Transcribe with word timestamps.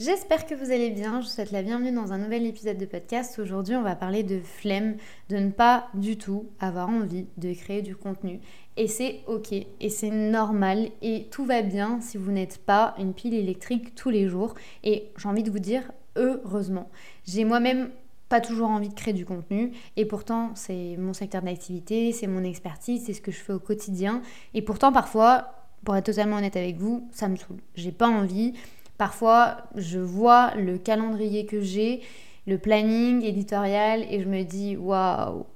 J'espère 0.00 0.46
que 0.46 0.54
vous 0.54 0.70
allez 0.70 0.88
bien, 0.88 1.20
je 1.20 1.26
vous 1.26 1.30
souhaite 1.30 1.52
la 1.52 1.62
bienvenue 1.62 1.92
dans 1.92 2.14
un 2.14 2.16
nouvel 2.16 2.46
épisode 2.46 2.78
de 2.78 2.86
podcast. 2.86 3.38
Aujourd'hui 3.38 3.76
on 3.76 3.82
va 3.82 3.94
parler 3.94 4.22
de 4.22 4.40
flemme, 4.40 4.96
de 5.28 5.36
ne 5.36 5.50
pas 5.50 5.88
du 5.92 6.16
tout 6.16 6.46
avoir 6.58 6.88
envie 6.88 7.26
de 7.36 7.52
créer 7.52 7.82
du 7.82 7.94
contenu. 7.94 8.40
Et 8.78 8.88
c'est 8.88 9.20
ok, 9.26 9.52
et 9.52 9.90
c'est 9.90 10.08
normal, 10.08 10.88
et 11.02 11.26
tout 11.30 11.44
va 11.44 11.60
bien 11.60 12.00
si 12.00 12.16
vous 12.16 12.32
n'êtes 12.32 12.64
pas 12.64 12.94
une 12.98 13.12
pile 13.12 13.34
électrique 13.34 13.94
tous 13.94 14.08
les 14.08 14.26
jours. 14.26 14.54
Et 14.84 15.10
j'ai 15.18 15.28
envie 15.28 15.42
de 15.42 15.50
vous 15.50 15.58
dire, 15.58 15.92
heureusement. 16.16 16.88
J'ai 17.26 17.44
moi-même 17.44 17.90
pas 18.30 18.40
toujours 18.40 18.70
envie 18.70 18.88
de 18.88 18.94
créer 18.94 19.12
du 19.12 19.26
contenu 19.26 19.72
et 19.98 20.06
pourtant 20.06 20.52
c'est 20.54 20.96
mon 20.96 21.12
secteur 21.12 21.42
d'activité, 21.42 22.12
c'est 22.12 22.26
mon 22.26 22.42
expertise, 22.42 23.04
c'est 23.04 23.12
ce 23.12 23.20
que 23.20 23.32
je 23.32 23.38
fais 23.38 23.52
au 23.52 23.60
quotidien 23.60 24.22
et 24.54 24.62
pourtant 24.62 24.92
parfois 24.92 25.56
pour 25.84 25.94
être 25.94 26.06
totalement 26.06 26.36
honnête 26.36 26.56
avec 26.56 26.78
vous, 26.78 27.06
ça 27.12 27.28
me 27.28 27.36
saoule. 27.36 27.58
J'ai 27.74 27.92
pas 27.92 28.08
envie, 28.08 28.54
Parfois, 29.00 29.56
je 29.76 29.98
vois 29.98 30.52
le 30.56 30.76
calendrier 30.76 31.46
que 31.46 31.62
j'ai, 31.62 32.02
le 32.46 32.58
planning 32.58 33.24
éditorial 33.24 34.04
et 34.10 34.20
je 34.20 34.28
me 34.28 34.42
dis 34.42 34.76
waouh, 34.76 35.46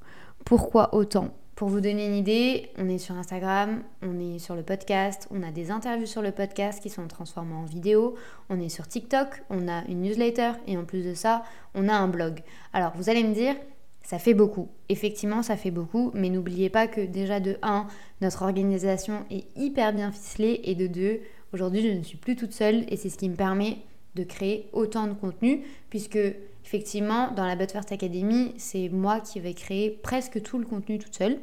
pourquoi 0.46 0.94
autant? 0.94 1.28
Pour 1.54 1.68
vous 1.68 1.82
donner 1.82 2.06
une 2.06 2.14
idée, 2.14 2.70
on 2.78 2.88
est 2.88 2.96
sur 2.96 3.14
Instagram, 3.16 3.82
on 4.00 4.18
est 4.18 4.38
sur 4.38 4.54
le 4.54 4.62
podcast, 4.62 5.28
on 5.30 5.42
a 5.42 5.50
des 5.50 5.70
interviews 5.70 6.06
sur 6.06 6.22
le 6.22 6.30
podcast 6.30 6.82
qui 6.82 6.88
sont 6.88 7.06
transformées 7.06 7.52
en 7.54 7.66
vidéo, 7.66 8.14
on 8.48 8.58
est 8.58 8.70
sur 8.70 8.88
TikTok, 8.88 9.42
on 9.50 9.68
a 9.68 9.84
une 9.88 10.00
newsletter 10.00 10.52
et 10.66 10.78
en 10.78 10.86
plus 10.86 11.04
de 11.04 11.12
ça, 11.12 11.42
on 11.74 11.90
a 11.90 11.94
un 11.94 12.08
blog. 12.08 12.40
Alors, 12.72 12.92
vous 12.96 13.10
allez 13.10 13.24
me 13.24 13.34
dire, 13.34 13.56
ça 14.02 14.18
fait 14.18 14.32
beaucoup. 14.32 14.70
Effectivement, 14.88 15.42
ça 15.42 15.58
fait 15.58 15.70
beaucoup, 15.70 16.12
mais 16.14 16.30
n'oubliez 16.30 16.70
pas 16.70 16.86
que 16.86 17.02
déjà 17.02 17.40
de 17.40 17.58
1, 17.60 17.88
notre 18.22 18.40
organisation 18.40 19.26
est 19.30 19.44
hyper 19.54 19.92
bien 19.92 20.12
ficelée 20.12 20.62
et 20.64 20.74
de 20.74 20.86
2, 20.86 21.20
Aujourd'hui, 21.54 21.82
je 21.82 21.96
ne 21.96 22.02
suis 22.02 22.16
plus 22.16 22.34
toute 22.34 22.52
seule 22.52 22.84
et 22.88 22.96
c'est 22.96 23.08
ce 23.08 23.16
qui 23.16 23.28
me 23.28 23.36
permet 23.36 23.76
de 24.16 24.24
créer 24.24 24.68
autant 24.72 25.06
de 25.06 25.12
contenu 25.12 25.62
puisque 25.88 26.18
effectivement, 26.64 27.30
dans 27.30 27.46
la 27.46 27.54
But 27.54 27.70
First 27.70 27.92
Academy, 27.92 28.54
c'est 28.56 28.88
moi 28.88 29.20
qui 29.20 29.38
vais 29.38 29.54
créer 29.54 29.90
presque 29.90 30.42
tout 30.42 30.58
le 30.58 30.64
contenu 30.64 30.98
toute 30.98 31.14
seule 31.14 31.38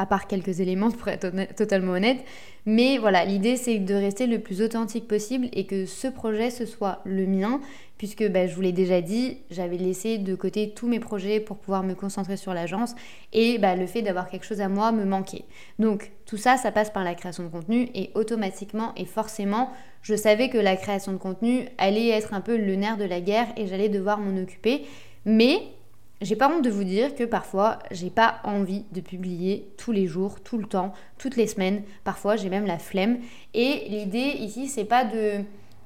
à 0.00 0.06
part 0.06 0.26
quelques 0.26 0.60
éléments 0.60 0.90
pour 0.90 1.08
être 1.08 1.30
totalement 1.54 1.92
honnête. 1.92 2.24
Mais 2.64 2.96
voilà, 2.96 3.24
l'idée 3.24 3.56
c'est 3.56 3.78
de 3.78 3.94
rester 3.94 4.26
le 4.26 4.38
plus 4.38 4.62
authentique 4.62 5.06
possible 5.06 5.48
et 5.52 5.66
que 5.66 5.84
ce 5.84 6.08
projet 6.08 6.50
ce 6.50 6.64
soit 6.64 7.00
le 7.04 7.26
mien, 7.26 7.60
puisque 7.98 8.26
bah, 8.30 8.46
je 8.46 8.54
vous 8.54 8.62
l'ai 8.62 8.72
déjà 8.72 9.02
dit, 9.02 9.38
j'avais 9.50 9.76
laissé 9.76 10.16
de 10.16 10.34
côté 10.34 10.70
tous 10.70 10.88
mes 10.88 11.00
projets 11.00 11.38
pour 11.38 11.58
pouvoir 11.58 11.82
me 11.82 11.92
concentrer 11.92 12.38
sur 12.38 12.54
l'agence 12.54 12.94
et 13.34 13.58
bah, 13.58 13.76
le 13.76 13.86
fait 13.86 14.00
d'avoir 14.00 14.30
quelque 14.30 14.46
chose 14.46 14.62
à 14.62 14.70
moi 14.70 14.90
me 14.90 15.04
manquait. 15.04 15.44
Donc 15.78 16.12
tout 16.24 16.38
ça, 16.38 16.56
ça 16.56 16.72
passe 16.72 16.88
par 16.88 17.04
la 17.04 17.14
création 17.14 17.42
de 17.42 17.48
contenu 17.48 17.90
et 17.94 18.10
automatiquement 18.14 18.94
et 18.96 19.04
forcément, 19.04 19.70
je 20.00 20.14
savais 20.14 20.48
que 20.48 20.56
la 20.56 20.76
création 20.76 21.12
de 21.12 21.18
contenu 21.18 21.66
allait 21.76 22.08
être 22.08 22.32
un 22.32 22.40
peu 22.40 22.56
le 22.56 22.74
nerf 22.74 22.96
de 22.96 23.04
la 23.04 23.20
guerre 23.20 23.48
et 23.58 23.66
j'allais 23.66 23.90
devoir 23.90 24.18
m'en 24.18 24.40
occuper. 24.40 24.86
Mais 25.26 25.58
j'ai 26.20 26.36
pas 26.36 26.50
honte 26.50 26.64
de 26.64 26.70
vous 26.70 26.84
dire 26.84 27.14
que 27.14 27.24
parfois 27.24 27.78
j'ai 27.90 28.10
pas 28.10 28.40
envie 28.44 28.84
de 28.92 29.00
publier 29.00 29.72
tous 29.78 29.92
les 29.92 30.06
jours, 30.06 30.40
tout 30.40 30.58
le 30.58 30.66
temps, 30.66 30.92
toutes 31.18 31.36
les 31.36 31.46
semaines. 31.46 31.82
Parfois 32.04 32.36
j'ai 32.36 32.50
même 32.50 32.66
la 32.66 32.78
flemme. 32.78 33.18
Et 33.54 33.86
l'idée 33.88 34.36
ici 34.38 34.68
c'est 34.68 34.84
pas 34.84 35.04
de 35.04 35.42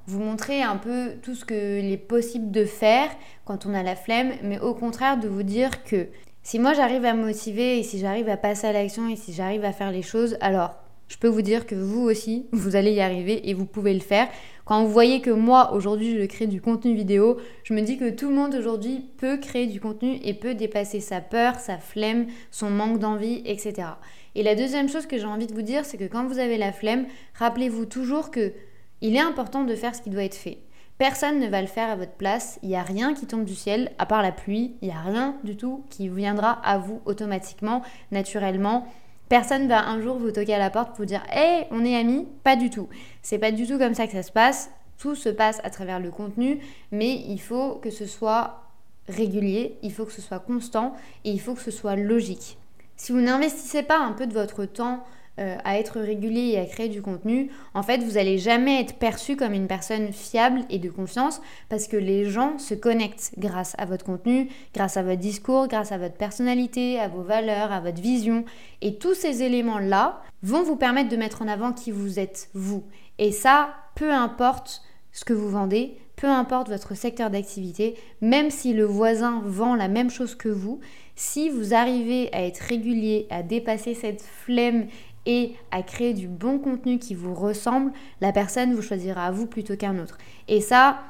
vous 0.07 0.21
montrer 0.21 0.62
un 0.62 0.77
peu 0.77 1.12
tout 1.23 1.35
ce 1.35 1.45
qu'il 1.45 1.91
est 1.91 2.07
possible 2.09 2.50
de 2.50 2.65
faire 2.65 3.09
quand 3.44 3.65
on 3.67 3.75
a 3.75 3.83
la 3.83 3.97
flemme, 3.97 4.33
mais 4.43 4.59
au 4.59 4.75
contraire 4.75 5.19
de 5.19 5.28
vous 5.28 5.43
dire 5.43 5.84
que 5.84 6.09
si 6.43 6.59
moi 6.59 6.75
j'arrive 6.75 7.05
à 7.05 7.15
me 7.15 7.25
motiver 7.25 7.78
et 7.78 7.83
si 7.83 7.99
j'arrive 7.99 8.28
à 8.28 8.37
passer 8.37 8.67
à 8.67 8.73
l'action 8.73 9.09
et 9.09 9.17
si 9.17 9.33
j'arrive 9.33 9.65
à 9.65 9.73
faire 9.73 9.91
les 9.91 10.03
choses, 10.03 10.37
alors 10.41 10.75
je 11.09 11.17
peux 11.17 11.28
vous 11.28 11.43
dire 11.43 11.67
que 11.67 11.75
vous 11.75 12.03
aussi, 12.03 12.47
vous 12.53 12.77
allez 12.77 12.93
y 12.93 13.00
arriver 13.00 13.49
et 13.49 13.55
vous 13.55 13.67
pouvez 13.67 13.94
le 13.94 14.00
faire. 14.00 14.28
Quand 14.64 14.82
vous 14.82 14.91
voyez 14.91 15.20
que 15.20 15.30
moi, 15.30 15.75
aujourd'hui, 15.75 16.19
je 16.19 16.25
crée 16.25 16.47
du 16.47 16.62
contenu 16.62 16.94
vidéo, 16.94 17.36
je 17.64 17.75
me 17.75 17.82
dis 17.82 17.98
que 17.98 18.08
tout 18.08 18.30
le 18.30 18.34
monde 18.34 18.54
aujourd'hui 18.54 19.04
peut 19.19 19.36
créer 19.36 19.66
du 19.66 19.78
contenu 19.78 20.19
et 20.25 20.32
peut 20.32 20.54
dépasser 20.54 21.00
sa 21.00 21.20
peur, 21.20 21.56
sa 21.56 21.76
flemme, 21.76 22.28
son 22.50 22.70
manque 22.70 22.98
d'envie, 22.98 23.42
etc. 23.44 23.88
Et 24.34 24.42
la 24.42 24.54
deuxième 24.54 24.88
chose 24.88 25.06
que 25.06 25.19
j'ai 25.19 25.26
envie 25.26 25.47
de 25.47 25.52
vous 25.52 25.60
dire, 25.60 25.84
c'est 25.84 25.98
que 25.98 26.08
quand 26.08 26.26
vous 26.26 26.38
avez 26.38 26.56
la 26.56 26.72
flemme, 26.72 27.06
rappelez-vous 27.34 27.84
toujours 27.84 28.30
que 28.30 28.54
il 29.02 29.16
est 29.16 29.20
important 29.20 29.64
de 29.64 29.75
faire 29.75 29.94
ce 29.94 30.00
qui 30.00 30.08
doit 30.08 30.25
être 30.25 30.34
fait. 30.34 30.60
Personne 30.96 31.41
ne 31.41 31.48
va 31.48 31.60
le 31.60 31.66
faire 31.66 31.91
à 31.91 31.96
votre 31.96 32.12
place, 32.12 32.58
il 32.62 32.70
n'y 32.70 32.76
a 32.76 32.82
rien 32.82 33.12
qui 33.12 33.26
tombe 33.26 33.44
du 33.44 33.54
ciel, 33.54 33.91
à 33.98 34.06
part 34.06 34.22
la 34.22 34.32
pluie, 34.32 34.76
il 34.81 34.88
n'y 34.88 34.94
a 34.94 35.00
rien 35.00 35.36
du 35.44 35.58
tout 35.58 35.84
qui 35.91 36.08
viendra 36.08 36.52
à 36.52 36.78
vous 36.78 37.02
automatiquement, 37.04 37.82
naturellement. 38.12 38.86
Personne 39.29 39.69
va 39.69 39.89
un 39.89 40.01
jour 40.01 40.19
vous 40.19 40.31
toquer 40.31 40.55
à 40.55 40.59
la 40.59 40.71
porte 40.71 40.95
pour 40.95 41.07
dire 41.07 41.23
Hey, 41.31 41.67
on 41.71 41.85
est 41.85 41.97
amis 41.97 42.27
Pas 42.43 42.57
du 42.57 42.71
tout. 42.71 42.89
C'est 43.23 43.39
pas 43.39 43.53
du 43.53 43.67
tout 43.67 43.79
comme 43.79 43.95
ça 43.95 44.07
que 44.07 44.12
ça 44.12 44.23
se 44.23 44.33
passe. 44.33 44.71
Tout 44.99 45.15
se 45.15 45.29
passe 45.29 45.61
à 45.65 45.71
travers 45.71 45.99
le 45.99 46.11
contenu, 46.11 46.61
mais 46.93 47.15
il 47.27 47.41
faut 47.41 47.75
que 47.77 47.91
ce 47.91 48.07
soit 48.07 48.62
régulier, 49.09 49.77
il 49.83 49.93
faut 49.93 50.05
que 50.05 50.12
ce 50.12 50.23
soit 50.23 50.39
constant 50.39 50.95
et 51.25 51.31
il 51.31 51.41
faut 51.41 51.55
que 51.55 51.61
ce 51.61 51.71
soit 51.71 51.97
logique. 51.97 52.59
Si 52.97 53.12
vous 53.12 53.21
n'investissez 53.21 53.83
pas 53.83 53.99
un 53.99 54.12
peu 54.12 54.27
de 54.27 54.33
votre 54.33 54.65
temps 54.65 55.05
euh, 55.41 55.56
à 55.65 55.81
être 55.81 55.99
régulier 55.99 56.53
et 56.53 56.59
à 56.61 56.65
créer 56.65 56.89
du 56.89 57.03
contenu, 57.03 57.50
en 57.75 57.83
fait, 57.83 57.99
vous 58.05 58.12
n'allez 58.12 58.39
jamais 58.39 58.81
être 58.81 58.95
perçu 58.99 59.34
comme 59.34 59.53
une 59.53 59.67
personne 59.67 60.12
fiable 60.12 60.61
et 60.71 60.78
de 60.78 60.89
confiance 60.89 61.43
parce 61.69 61.89
que 61.89 61.97
les 61.97 62.31
gens 62.31 62.56
se 62.59 62.75
connectent 62.75 63.33
grâce 63.37 63.75
à 63.78 63.84
votre 63.84 64.05
contenu, 64.05 64.49
grâce 64.75 64.97
à 64.97 65.03
votre 65.03 65.21
discours, 65.21 65.67
grâce 65.67 65.91
à 65.91 65.99
votre 65.99 66.15
personnalité, 66.15 67.00
à 67.00 67.09
vos 67.09 67.23
valeurs, 67.23 67.73
à 67.73 67.81
votre 67.81 68.00
vision. 68.00 68.44
Et 68.81 68.97
tous 68.97 69.15
ces 69.15 69.43
éléments-là 69.43 70.23
vont 70.44 70.62
vous 70.62 70.77
permettre 70.77 71.09
de 71.09 71.17
mettre 71.17 71.43
en 71.43 71.49
avant 71.49 71.73
qui 71.73 71.91
vous 71.91 72.21
êtes, 72.21 72.49
vous. 72.55 72.84
Et 73.19 73.33
ça, 73.33 73.71
peu 73.97 74.12
importe 74.12 74.83
ce 75.11 75.25
que 75.25 75.33
vous 75.33 75.49
vendez, 75.49 75.97
peu 76.17 76.28
importe 76.28 76.69
votre 76.69 76.94
secteur 76.94 77.31
d'activité, 77.31 77.97
même 78.21 78.50
si 78.50 78.73
le 78.73 78.84
voisin 78.84 79.43
vend 79.44 79.75
la 79.75 79.89
même 79.89 80.11
chose 80.11 80.34
que 80.34 80.49
vous, 80.49 80.81
si 81.17 81.49
vous 81.49 81.75
arrivez 81.75 82.33
à 82.33 82.44
être 82.44 82.59
régulier, 82.59 83.27
à 83.31 83.43
dépasser 83.43 83.94
cette 83.94 84.23
flemme 84.23 84.87
et 85.27 85.55
à 85.71 85.83
créer 85.83 86.15
du 86.15 86.29
bon 86.29 86.59
contenu 86.59 86.99
qui 86.99 87.15
vous 87.15 87.35
ressemble, 87.35 87.93
la 88.21 88.33
personne 88.33 88.75
vous 88.75 88.83
choisira 88.83 89.27
à 89.27 89.31
vous 89.31 89.47
plutôt 89.47 89.77
qu'un 89.77 89.99
autre. 89.99 90.19
Et 90.49 90.61
ça, 90.61 91.01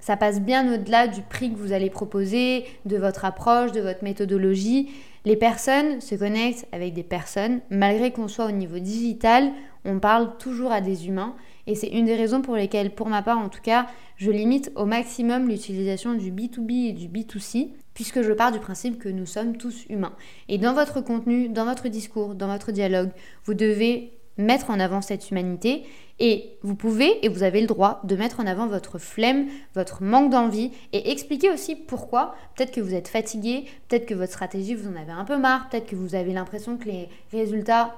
ça 0.00 0.16
passe 0.16 0.40
bien 0.40 0.72
au-delà 0.72 1.08
du 1.08 1.22
prix 1.22 1.52
que 1.52 1.58
vous 1.58 1.72
allez 1.72 1.90
proposer, 1.90 2.64
de 2.86 2.96
votre 2.96 3.24
approche, 3.24 3.72
de 3.72 3.80
votre 3.80 4.04
méthodologie. 4.04 4.90
Les 5.24 5.36
personnes 5.36 6.00
se 6.00 6.14
connectent 6.14 6.66
avec 6.72 6.94
des 6.94 7.02
personnes, 7.02 7.60
malgré 7.70 8.12
qu'on 8.12 8.28
soit 8.28 8.46
au 8.46 8.52
niveau 8.52 8.78
digital, 8.78 9.50
on 9.84 9.98
parle 9.98 10.36
toujours 10.38 10.72
à 10.72 10.80
des 10.80 11.08
humains. 11.08 11.34
Et 11.66 11.74
c'est 11.74 11.88
une 11.88 12.06
des 12.06 12.14
raisons 12.14 12.40
pour 12.40 12.56
lesquelles, 12.56 12.94
pour 12.94 13.08
ma 13.08 13.22
part 13.22 13.38
en 13.38 13.48
tout 13.48 13.60
cas, 13.60 13.86
je 14.16 14.30
limite 14.30 14.72
au 14.74 14.86
maximum 14.86 15.48
l'utilisation 15.48 16.14
du 16.14 16.32
B2B 16.32 16.88
et 16.88 16.92
du 16.92 17.08
B2C 17.08 17.72
puisque 17.98 18.22
je 18.22 18.32
pars 18.32 18.52
du 18.52 18.60
principe 18.60 19.00
que 19.00 19.08
nous 19.08 19.26
sommes 19.26 19.56
tous 19.56 19.84
humains. 19.88 20.12
Et 20.48 20.56
dans 20.58 20.72
votre 20.72 21.00
contenu, 21.00 21.48
dans 21.48 21.64
votre 21.64 21.88
discours, 21.88 22.36
dans 22.36 22.46
votre 22.46 22.70
dialogue, 22.70 23.10
vous 23.44 23.54
devez 23.54 24.12
mettre 24.36 24.70
en 24.70 24.78
avant 24.78 25.02
cette 25.02 25.32
humanité 25.32 25.82
et 26.20 26.56
vous 26.62 26.76
pouvez 26.76 27.26
et 27.26 27.28
vous 27.28 27.42
avez 27.42 27.60
le 27.60 27.66
droit 27.66 28.00
de 28.04 28.14
mettre 28.14 28.38
en 28.38 28.46
avant 28.46 28.68
votre 28.68 29.00
flemme, 29.00 29.48
votre 29.74 30.04
manque 30.04 30.30
d'envie 30.30 30.70
et 30.92 31.10
expliquer 31.10 31.50
aussi 31.50 31.74
pourquoi. 31.74 32.36
Peut-être 32.54 32.70
que 32.70 32.80
vous 32.80 32.94
êtes 32.94 33.08
fatigué, 33.08 33.64
peut-être 33.88 34.06
que 34.06 34.14
votre 34.14 34.30
stratégie 34.30 34.76
vous 34.76 34.88
en 34.88 34.94
avez 34.94 35.10
un 35.10 35.24
peu 35.24 35.36
marre, 35.36 35.68
peut-être 35.68 35.86
que 35.86 35.96
vous 35.96 36.14
avez 36.14 36.32
l'impression 36.32 36.76
que 36.76 36.84
les 36.84 37.08
résultats 37.32 37.96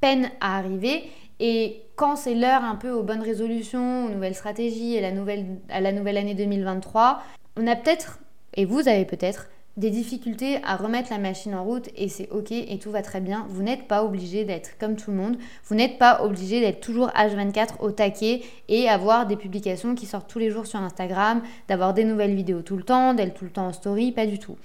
peinent 0.00 0.30
à 0.40 0.56
arriver 0.56 1.02
et 1.38 1.82
quand 1.96 2.16
c'est 2.16 2.34
l'heure 2.34 2.64
un 2.64 2.76
peu 2.76 2.92
aux 2.92 3.02
bonnes 3.02 3.20
résolutions, 3.20 4.06
aux 4.06 4.08
nouvelles 4.08 4.34
stratégies 4.34 4.94
et 4.94 5.02
la 5.02 5.12
nouvelle, 5.12 5.44
à 5.68 5.82
la 5.82 5.92
nouvelle 5.92 6.16
année 6.16 6.34
2023, 6.34 7.22
on 7.58 7.66
a 7.66 7.76
peut-être 7.76 8.20
et 8.58 8.64
vous 8.64 8.88
avez 8.88 9.04
peut-être 9.04 9.46
des 9.76 9.90
difficultés 9.90 10.58
à 10.64 10.74
remettre 10.74 11.12
la 11.12 11.18
machine 11.18 11.54
en 11.54 11.62
route 11.62 11.88
et 11.96 12.08
c'est 12.08 12.28
ok 12.32 12.50
et 12.50 12.78
tout 12.80 12.90
va 12.90 13.02
très 13.02 13.20
bien. 13.20 13.46
Vous 13.48 13.62
n'êtes 13.62 13.86
pas 13.86 14.02
obligé 14.02 14.44
d'être 14.44 14.76
comme 14.80 14.96
tout 14.96 15.12
le 15.12 15.16
monde. 15.16 15.36
Vous 15.66 15.76
n'êtes 15.76 15.96
pas 15.96 16.24
obligé 16.24 16.60
d'être 16.60 16.80
toujours 16.80 17.10
H24 17.10 17.78
au 17.78 17.92
taquet 17.92 18.42
et 18.68 18.88
avoir 18.88 19.28
des 19.28 19.36
publications 19.36 19.94
qui 19.94 20.06
sortent 20.06 20.28
tous 20.28 20.40
les 20.40 20.50
jours 20.50 20.66
sur 20.66 20.80
Instagram, 20.80 21.40
d'avoir 21.68 21.94
des 21.94 22.02
nouvelles 22.02 22.34
vidéos 22.34 22.62
tout 22.62 22.76
le 22.76 22.82
temps, 22.82 23.14
d'être 23.14 23.34
tout 23.34 23.44
le 23.44 23.52
temps 23.52 23.68
en 23.68 23.72
story, 23.72 24.10
pas 24.10 24.26
du 24.26 24.40
tout. 24.40 24.56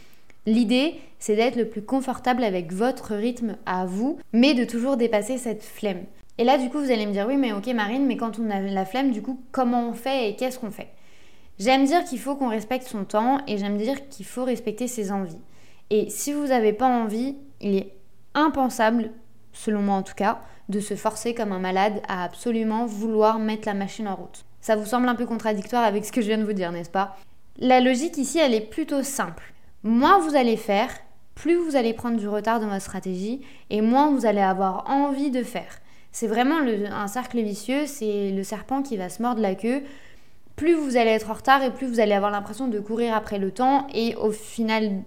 L'idée, 0.47 0.95
c'est 1.19 1.35
d'être 1.35 1.55
le 1.55 1.69
plus 1.69 1.83
confortable 1.83 2.43
avec 2.43 2.73
votre 2.73 3.13
rythme 3.13 3.57
à 3.67 3.85
vous, 3.85 4.17
mais 4.33 4.55
de 4.55 4.65
toujours 4.65 4.97
dépasser 4.97 5.37
cette 5.37 5.61
flemme. 5.61 6.05
Et 6.39 6.43
là, 6.43 6.57
du 6.57 6.69
coup, 6.69 6.79
vous 6.79 6.91
allez 6.91 7.05
me 7.05 7.11
dire, 7.13 7.27
oui, 7.27 7.37
mais 7.37 7.53
ok 7.53 7.67
Marine, 7.67 8.07
mais 8.07 8.17
quand 8.17 8.39
on 8.39 8.49
a 8.49 8.59
la 8.59 8.85
flemme, 8.85 9.11
du 9.11 9.21
coup, 9.21 9.39
comment 9.51 9.87
on 9.87 9.93
fait 9.93 10.31
et 10.31 10.35
qu'est-ce 10.35 10.57
qu'on 10.57 10.71
fait? 10.71 10.89
J'aime 11.59 11.85
dire 11.85 12.03
qu'il 12.03 12.19
faut 12.19 12.35
qu'on 12.35 12.49
respecte 12.49 12.87
son 12.87 13.05
temps 13.05 13.39
et 13.47 13.57
j'aime 13.57 13.77
dire 13.77 14.07
qu'il 14.09 14.25
faut 14.25 14.43
respecter 14.43 14.87
ses 14.87 15.11
envies. 15.11 15.37
Et 15.89 16.09
si 16.09 16.33
vous 16.33 16.47
n'avez 16.47 16.73
pas 16.73 16.87
envie, 16.87 17.37
il 17.61 17.75
est 17.75 17.93
impensable 18.33 19.11
selon 19.53 19.81
moi 19.81 19.95
en 19.95 20.03
tout 20.03 20.15
cas, 20.15 20.41
de 20.69 20.79
se 20.79 20.95
forcer 20.95 21.33
comme 21.33 21.51
un 21.51 21.59
malade 21.59 22.01
à 22.07 22.23
absolument 22.23 22.85
vouloir 22.85 23.39
mettre 23.39 23.67
la 23.67 23.73
machine 23.73 24.07
en 24.07 24.15
route. 24.15 24.45
Ça 24.61 24.75
vous 24.75 24.85
semble 24.85 25.07
un 25.07 25.15
peu 25.15 25.25
contradictoire 25.25 25.83
avec 25.83 26.05
ce 26.05 26.11
que 26.11 26.21
je 26.21 26.27
viens 26.27 26.37
de 26.37 26.43
vous 26.43 26.53
dire, 26.53 26.71
n'est-ce 26.71 26.89
pas? 26.89 27.17
La 27.57 27.79
logique 27.79 28.17
ici, 28.17 28.39
elle 28.39 28.53
est 28.53 28.61
plutôt 28.61 29.03
simple. 29.03 29.53
Moins 29.83 30.19
vous 30.19 30.35
allez 30.35 30.57
faire, 30.57 30.89
plus 31.35 31.55
vous 31.55 31.75
allez 31.75 31.93
prendre 31.93 32.17
du 32.17 32.27
retard 32.27 32.59
dans 32.59 32.67
votre 32.67 32.81
stratégie 32.81 33.41
et 33.69 33.81
moins 33.81 34.09
vous 34.11 34.25
allez 34.25 34.41
avoir 34.41 34.89
envie 34.89 35.31
de 35.31 35.43
faire. 35.43 35.79
C'est 36.11 36.27
vraiment 36.27 36.57
un 36.57 37.07
cercle 37.07 37.41
vicieux, 37.41 37.85
c'est 37.85 38.31
le 38.31 38.43
serpent 38.43 38.81
qui 38.83 38.97
va 38.97 39.09
se 39.09 39.21
mordre 39.21 39.41
la 39.41 39.55
queue. 39.55 39.83
Plus 40.55 40.73
vous 40.73 40.97
allez 40.97 41.09
être 41.09 41.29
en 41.29 41.33
retard 41.33 41.63
et 41.63 41.71
plus 41.71 41.87
vous 41.87 41.99
allez 41.99 42.13
avoir 42.13 42.31
l'impression 42.31 42.67
de 42.67 42.79
courir 42.79 43.15
après 43.15 43.39
le 43.39 43.51
temps 43.51 43.87
et 43.93 44.15
au 44.15 44.31
final 44.31 45.01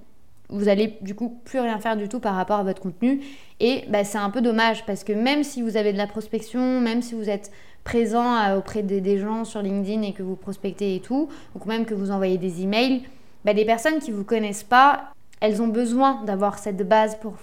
vous 0.48 0.68
allez 0.68 0.96
du 1.00 1.14
coup 1.14 1.40
plus 1.44 1.58
rien 1.58 1.78
faire 1.78 1.96
du 1.96 2.08
tout 2.08 2.20
par 2.20 2.34
rapport 2.34 2.58
à 2.58 2.62
votre 2.62 2.80
contenu 2.80 3.20
et 3.58 3.84
bah, 3.88 4.04
c'est 4.04 4.18
un 4.18 4.30
peu 4.30 4.40
dommage 4.40 4.84
parce 4.86 5.02
que 5.02 5.12
même 5.12 5.42
si 5.42 5.62
vous 5.62 5.76
avez 5.76 5.92
de 5.92 5.98
la 5.98 6.06
prospection, 6.06 6.80
même 6.80 7.02
si 7.02 7.14
vous 7.14 7.28
êtes 7.28 7.50
présent 7.84 8.36
euh, 8.36 8.58
auprès 8.58 8.82
des 8.82 9.18
gens 9.18 9.44
sur 9.44 9.62
LinkedIn 9.62 10.02
et 10.02 10.12
que 10.12 10.22
vous 10.22 10.36
prospectez 10.36 10.96
et 10.96 11.00
tout, 11.00 11.28
ou 11.54 11.68
même 11.68 11.84
que 11.84 11.94
vous 11.94 12.10
envoyez 12.10 12.36
des 12.36 12.62
emails, 12.62 13.02
bah, 13.44 13.54
des 13.54 13.64
personnes 13.64 13.98
qui 14.00 14.10
vous 14.10 14.24
connaissent 14.24 14.64
pas, 14.64 15.12
elles 15.40 15.62
ont 15.62 15.68
besoin 15.68 16.22
d'avoir 16.24 16.58
cette 16.58 16.86
base 16.86 17.16
pour 17.20 17.34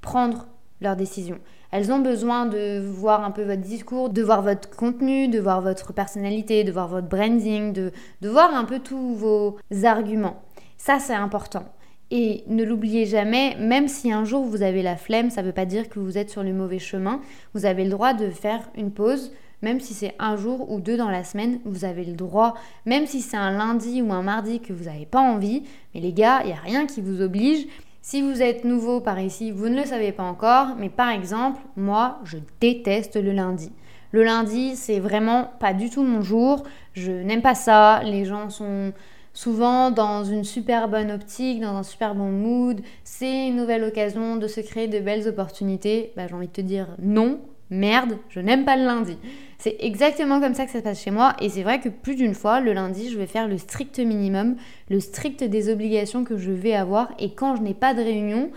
prendre 0.00 0.46
leurs 0.80 0.96
décisions. 0.96 1.38
Elles 1.72 1.90
ont 1.90 2.00
besoin 2.00 2.44
de 2.44 2.80
voir 2.80 3.24
un 3.24 3.30
peu 3.30 3.42
votre 3.42 3.62
discours, 3.62 4.10
de 4.10 4.22
voir 4.22 4.42
votre 4.42 4.70
contenu, 4.70 5.28
de 5.28 5.40
voir 5.40 5.62
votre 5.62 5.94
personnalité, 5.94 6.64
de 6.64 6.70
voir 6.70 6.86
votre 6.86 7.08
branding, 7.08 7.72
de, 7.72 7.92
de 8.20 8.28
voir 8.28 8.54
un 8.54 8.64
peu 8.64 8.78
tous 8.78 9.14
vos 9.14 9.56
arguments. 9.82 10.42
Ça, 10.76 10.98
c'est 10.98 11.14
important. 11.14 11.64
Et 12.10 12.44
ne 12.46 12.62
l'oubliez 12.62 13.06
jamais, 13.06 13.56
même 13.58 13.88
si 13.88 14.12
un 14.12 14.26
jour 14.26 14.44
vous 14.44 14.62
avez 14.62 14.82
la 14.82 14.96
flemme, 14.96 15.30
ça 15.30 15.40
ne 15.40 15.46
veut 15.46 15.54
pas 15.54 15.64
dire 15.64 15.88
que 15.88 15.98
vous 15.98 16.18
êtes 16.18 16.28
sur 16.28 16.42
le 16.42 16.52
mauvais 16.52 16.78
chemin. 16.78 17.22
Vous 17.54 17.64
avez 17.64 17.84
le 17.84 17.90
droit 17.90 18.12
de 18.12 18.28
faire 18.28 18.68
une 18.76 18.90
pause, 18.90 19.32
même 19.62 19.80
si 19.80 19.94
c'est 19.94 20.14
un 20.18 20.36
jour 20.36 20.70
ou 20.70 20.78
deux 20.78 20.98
dans 20.98 21.08
la 21.08 21.24
semaine, 21.24 21.60
vous 21.64 21.86
avez 21.86 22.04
le 22.04 22.12
droit, 22.12 22.52
même 22.84 23.06
si 23.06 23.22
c'est 23.22 23.38
un 23.38 23.52
lundi 23.52 24.02
ou 24.02 24.12
un 24.12 24.22
mardi 24.22 24.60
que 24.60 24.74
vous 24.74 24.84
n'avez 24.84 25.06
pas 25.06 25.20
envie. 25.20 25.62
Mais 25.94 26.02
les 26.02 26.12
gars, 26.12 26.40
il 26.42 26.48
n'y 26.48 26.52
a 26.52 26.56
rien 26.56 26.84
qui 26.84 27.00
vous 27.00 27.22
oblige. 27.22 27.66
Si 28.04 28.20
vous 28.20 28.42
êtes 28.42 28.64
nouveau 28.64 29.00
par 29.00 29.20
ici, 29.20 29.52
vous 29.52 29.68
ne 29.68 29.76
le 29.76 29.86
savez 29.86 30.10
pas 30.10 30.24
encore, 30.24 30.74
mais 30.76 30.88
par 30.88 31.10
exemple, 31.10 31.60
moi, 31.76 32.18
je 32.24 32.38
déteste 32.60 33.14
le 33.14 33.30
lundi. 33.30 33.70
Le 34.10 34.24
lundi, 34.24 34.74
c'est 34.74 34.98
vraiment 34.98 35.52
pas 35.60 35.72
du 35.72 35.88
tout 35.88 36.02
mon 36.02 36.20
jour. 36.20 36.64
Je 36.94 37.12
n'aime 37.12 37.42
pas 37.42 37.54
ça. 37.54 38.02
Les 38.02 38.24
gens 38.24 38.50
sont 38.50 38.92
souvent 39.34 39.92
dans 39.92 40.24
une 40.24 40.42
super 40.42 40.88
bonne 40.88 41.12
optique, 41.12 41.60
dans 41.60 41.76
un 41.76 41.84
super 41.84 42.16
bon 42.16 42.32
mood. 42.32 42.80
C'est 43.04 43.46
une 43.46 43.56
nouvelle 43.56 43.84
occasion 43.84 44.34
de 44.34 44.48
se 44.48 44.60
créer 44.60 44.88
de 44.88 44.98
belles 44.98 45.28
opportunités. 45.28 46.12
Bah, 46.16 46.26
j'ai 46.26 46.34
envie 46.34 46.48
de 46.48 46.52
te 46.52 46.60
dire 46.60 46.88
non, 47.00 47.38
merde, 47.72 48.18
je 48.28 48.40
n'aime 48.40 48.64
pas 48.64 48.76
le 48.76 48.84
lundi. 48.84 49.18
C'est 49.58 49.76
exactement 49.80 50.40
comme 50.40 50.54
ça 50.54 50.64
que 50.64 50.72
ça 50.72 50.78
se 50.78 50.84
passe 50.84 51.02
chez 51.02 51.10
moi 51.10 51.34
et 51.40 51.48
c'est 51.48 51.62
vrai 51.62 51.80
que 51.80 51.88
plus 51.88 52.16
d'une 52.16 52.34
fois, 52.34 52.60
le 52.60 52.72
lundi, 52.72 53.10
je 53.10 53.18
vais 53.18 53.26
faire 53.26 53.48
le 53.48 53.58
strict 53.58 53.98
minimum, 53.98 54.56
le 54.88 55.00
strict 55.00 55.44
des 55.44 55.72
obligations 55.72 56.24
que 56.24 56.36
je 56.36 56.50
vais 56.50 56.74
avoir 56.74 57.12
et 57.18 57.34
quand 57.34 57.56
je 57.56 57.62
n'ai 57.62 57.74
pas 57.74 57.94
de 57.94 58.02
réunion, 58.02 58.50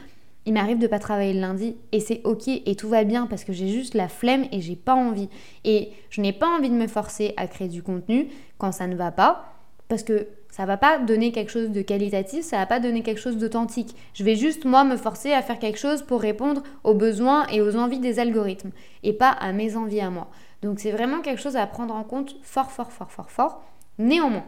il 0.46 0.54
m'arrive 0.54 0.80
de 0.80 0.88
pas 0.88 1.00
travailler 1.00 1.34
le 1.34 1.42
lundi 1.42 1.76
et 1.92 2.00
c'est 2.00 2.22
ok 2.24 2.48
et 2.48 2.76
tout 2.76 2.90
va 2.90 3.04
bien 3.04 3.28
parce 3.28 3.44
que 3.44 3.54
j'ai 3.54 3.68
juste 3.68 3.94
la 3.94 4.08
flemme 4.08 4.46
et 4.52 4.62
j'ai 4.62 4.76
pas 4.76 4.96
envie. 4.96 5.30
Et 5.64 5.90
je 6.10 6.22
n'ai 6.22 6.34
pas 6.34 6.48
envie 6.48 6.70
de 6.70 6.76
me 6.76 6.88
forcer 6.88 7.34
à 7.38 7.48
créer 7.48 7.68
du 7.68 7.82
contenu 7.82 8.28
quand 8.58 8.72
ça 8.72 8.88
ne 8.88 8.96
va 8.96 9.12
pas 9.12 9.54
parce 9.88 10.04
que 10.04 10.28
ça 10.56 10.66
va 10.66 10.78
pas 10.78 11.00
donner 11.00 11.34
quelque 11.34 11.52
chose 11.52 11.72
de 11.72 11.82
qualitatif, 11.82 12.46
ça 12.46 12.56
va 12.56 12.66
pas 12.66 12.80
donner 12.80 13.04
quelque 13.04 13.20
chose 13.20 13.36
d'authentique. 13.36 13.94
Je 14.14 14.24
vais 14.24 14.38
juste 14.38 14.64
moi 14.64 14.86
me 14.86 14.96
forcer 14.96 15.34
à 15.34 15.42
faire 15.42 15.60
quelque 15.60 15.78
chose 15.78 16.02
pour 16.02 16.22
répondre 16.22 16.64
aux 16.86 16.94
besoins 16.94 17.46
et 17.48 17.60
aux 17.60 17.76
envies 17.76 18.00
des 18.00 18.20
algorithmes 18.20 18.72
et 19.04 19.12
pas 19.12 19.32
à 19.32 19.52
mes 19.52 19.76
envies 19.76 20.00
à 20.00 20.10
moi. 20.10 20.30
Donc 20.62 20.80
c'est 20.80 20.92
vraiment 20.92 21.20
quelque 21.20 21.42
chose 21.42 21.58
à 21.58 21.68
prendre 21.68 21.94
en 21.94 22.06
compte 22.06 22.38
fort, 22.42 22.72
fort, 22.72 22.94
fort, 22.94 23.12
fort, 23.12 23.32
fort. 23.32 23.64
Néanmoins, 24.00 24.46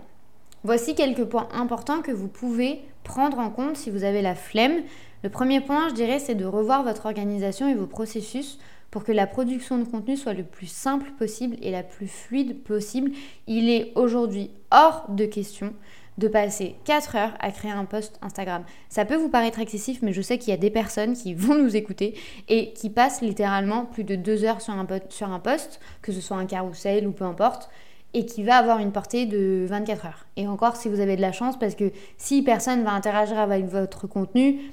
voici 0.63 0.95
quelques 0.95 1.25
points 1.25 1.49
importants 1.53 2.01
que 2.01 2.13
vous 2.13 2.29
pouvez 2.29 2.79
prendre 3.03 3.39
en 3.39 3.49
compte 3.49 3.75
si 3.75 3.89
vous 3.89 4.05
avez 4.05 4.21
la 4.21 4.35
flemme. 4.35 4.83
Le 5.23 5.29
premier 5.29 5.59
point, 5.59 5.89
je 5.89 5.93
dirais, 5.93 6.19
c'est 6.19 6.35
de 6.35 6.45
revoir 6.45 6.83
votre 6.83 7.07
organisation 7.07 7.67
et 7.67 7.75
vos 7.75 7.85
processus 7.85 8.59
pour 8.91 9.03
que 9.03 9.11
la 9.11 9.27
production 9.27 9.77
de 9.77 9.83
contenu 9.83 10.17
soit 10.17 10.33
le 10.33 10.43
plus 10.43 10.67
simple 10.67 11.11
possible 11.17 11.57
et 11.61 11.71
la 11.71 11.83
plus 11.83 12.07
fluide 12.07 12.63
possible. 12.63 13.11
Il 13.47 13.69
est 13.69 13.91
aujourd'hui 13.95 14.51
hors 14.71 15.05
de 15.09 15.25
question 15.25 15.73
de 16.17 16.27
passer 16.27 16.75
4 16.85 17.15
heures 17.15 17.33
à 17.39 17.51
créer 17.51 17.71
un 17.71 17.85
post 17.85 18.17
Instagram. 18.21 18.63
Ça 18.89 19.05
peut 19.05 19.15
vous 19.15 19.29
paraître 19.29 19.59
excessif, 19.59 20.01
mais 20.01 20.13
je 20.13 20.21
sais 20.21 20.37
qu'il 20.37 20.49
y 20.49 20.53
a 20.53 20.57
des 20.57 20.71
personnes 20.71 21.13
qui 21.13 21.33
vont 21.33 21.55
nous 21.55 21.75
écouter 21.75 22.15
et 22.47 22.73
qui 22.73 22.89
passent 22.89 23.21
littéralement 23.21 23.85
plus 23.85 24.03
de 24.03 24.15
2 24.15 24.43
heures 24.43 24.61
sur 24.61 24.73
un, 24.73 24.87
sur 25.09 25.41
post, 25.41 25.79
que 26.01 26.11
ce 26.11 26.21
soit 26.21 26.37
un 26.37 26.45
carrousel 26.45 27.07
ou 27.07 27.11
peu 27.11 27.25
importe, 27.25 27.69
et 28.13 28.25
qui 28.25 28.43
va 28.43 28.57
avoir 28.57 28.79
une 28.79 28.91
portée 28.91 29.25
de 29.25 29.65
24 29.67 30.05
heures. 30.05 30.25
Et 30.37 30.47
encore 30.47 30.75
si 30.75 30.89
vous 30.89 30.99
avez 31.01 31.15
de 31.15 31.21
la 31.21 31.31
chance, 31.31 31.59
parce 31.59 31.75
que 31.75 31.91
si 32.17 32.41
personne 32.41 32.83
va 32.83 32.91
interagir 32.93 33.37
avec 33.37 33.65
votre 33.65 34.07
contenu, 34.07 34.71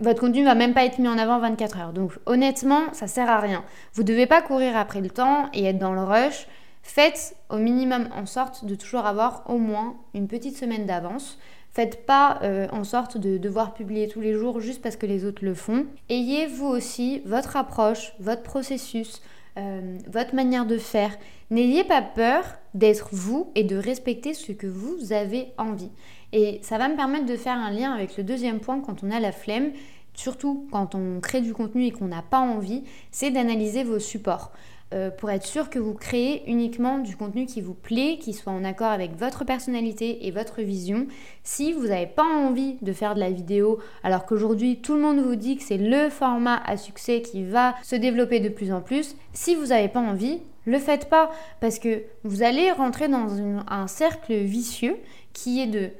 votre 0.00 0.20
contenu 0.20 0.44
va 0.44 0.54
même 0.54 0.74
pas 0.74 0.84
être 0.84 0.98
mis 0.98 1.08
en 1.08 1.18
avant 1.18 1.38
24 1.38 1.78
heures. 1.78 1.92
Donc 1.92 2.12
honnêtement, 2.26 2.92
ça 2.92 3.06
sert 3.06 3.28
à 3.28 3.40
rien. 3.40 3.64
Vous 3.94 4.02
ne 4.02 4.08
devez 4.08 4.26
pas 4.26 4.42
courir 4.42 4.76
après 4.76 5.00
le 5.00 5.10
temps 5.10 5.48
et 5.52 5.64
être 5.64 5.78
dans 5.78 5.94
le 5.94 6.02
rush. 6.02 6.46
Faites 6.82 7.36
au 7.50 7.56
minimum 7.56 8.08
en 8.14 8.26
sorte 8.26 8.64
de 8.64 8.74
toujours 8.74 9.06
avoir 9.06 9.42
au 9.48 9.58
moins 9.58 9.96
une 10.14 10.28
petite 10.28 10.56
semaine 10.56 10.86
d'avance. 10.86 11.38
Faites 11.72 12.06
pas 12.06 12.38
euh, 12.42 12.68
en 12.72 12.84
sorte 12.84 13.18
de 13.18 13.36
devoir 13.36 13.74
publier 13.74 14.08
tous 14.08 14.20
les 14.20 14.32
jours 14.32 14.60
juste 14.60 14.80
parce 14.80 14.96
que 14.96 15.04
les 15.04 15.24
autres 15.24 15.44
le 15.44 15.52
font. 15.52 15.86
Ayez 16.08 16.46
vous 16.46 16.66
aussi 16.66 17.20
votre 17.26 17.56
approche, 17.56 18.14
votre 18.18 18.42
processus, 18.42 19.20
euh, 19.58 19.98
votre 20.08 20.34
manière 20.34 20.66
de 20.66 20.78
faire. 20.78 21.16
N'ayez 21.50 21.84
pas 21.84 22.02
peur 22.02 22.44
d'être 22.74 23.08
vous 23.12 23.50
et 23.54 23.64
de 23.64 23.76
respecter 23.76 24.34
ce 24.34 24.52
que 24.52 24.66
vous 24.66 25.12
avez 25.12 25.48
envie. 25.58 25.90
Et 26.32 26.58
ça 26.62 26.78
va 26.78 26.88
me 26.88 26.96
permettre 26.96 27.26
de 27.26 27.36
faire 27.36 27.56
un 27.56 27.70
lien 27.70 27.92
avec 27.92 28.16
le 28.16 28.24
deuxième 28.24 28.60
point 28.60 28.80
quand 28.80 29.02
on 29.02 29.10
a 29.10 29.20
la 29.20 29.32
flemme, 29.32 29.72
surtout 30.14 30.66
quand 30.70 30.94
on 30.94 31.20
crée 31.20 31.40
du 31.40 31.52
contenu 31.52 31.84
et 31.84 31.90
qu'on 31.90 32.08
n'a 32.08 32.22
pas 32.22 32.40
envie, 32.40 32.84
c'est 33.10 33.30
d'analyser 33.30 33.84
vos 33.84 33.98
supports. 33.98 34.52
Euh, 34.94 35.10
pour 35.10 35.30
être 35.30 35.44
sûr 35.44 35.68
que 35.68 35.80
vous 35.80 35.94
créez 35.94 36.48
uniquement 36.48 36.98
du 36.98 37.16
contenu 37.16 37.46
qui 37.46 37.60
vous 37.60 37.74
plaît, 37.74 38.18
qui 38.20 38.32
soit 38.32 38.52
en 38.52 38.62
accord 38.62 38.92
avec 38.92 39.16
votre 39.16 39.44
personnalité 39.44 40.28
et 40.28 40.30
votre 40.30 40.62
vision. 40.62 41.08
Si 41.42 41.72
vous 41.72 41.88
n'avez 41.88 42.06
pas 42.06 42.22
envie 42.22 42.76
de 42.82 42.92
faire 42.92 43.16
de 43.16 43.20
la 43.20 43.32
vidéo, 43.32 43.80
alors 44.04 44.26
qu'aujourd'hui 44.26 44.80
tout 44.80 44.94
le 44.94 45.00
monde 45.00 45.18
vous 45.18 45.34
dit 45.34 45.56
que 45.56 45.64
c'est 45.64 45.76
le 45.76 46.08
format 46.08 46.62
à 46.64 46.76
succès 46.76 47.20
qui 47.20 47.42
va 47.42 47.74
se 47.82 47.96
développer 47.96 48.38
de 48.38 48.48
plus 48.48 48.70
en 48.70 48.80
plus, 48.80 49.16
si 49.32 49.56
vous 49.56 49.66
n'avez 49.66 49.88
pas 49.88 49.98
envie, 49.98 50.40
le 50.66 50.78
faites 50.78 51.08
pas 51.08 51.32
parce 51.60 51.80
que 51.80 52.04
vous 52.22 52.44
allez 52.44 52.70
rentrer 52.70 53.08
dans 53.08 53.26
un 53.66 53.88
cercle 53.88 54.34
vicieux 54.34 54.96
qui 55.32 55.60
est 55.60 55.66
de 55.66 55.90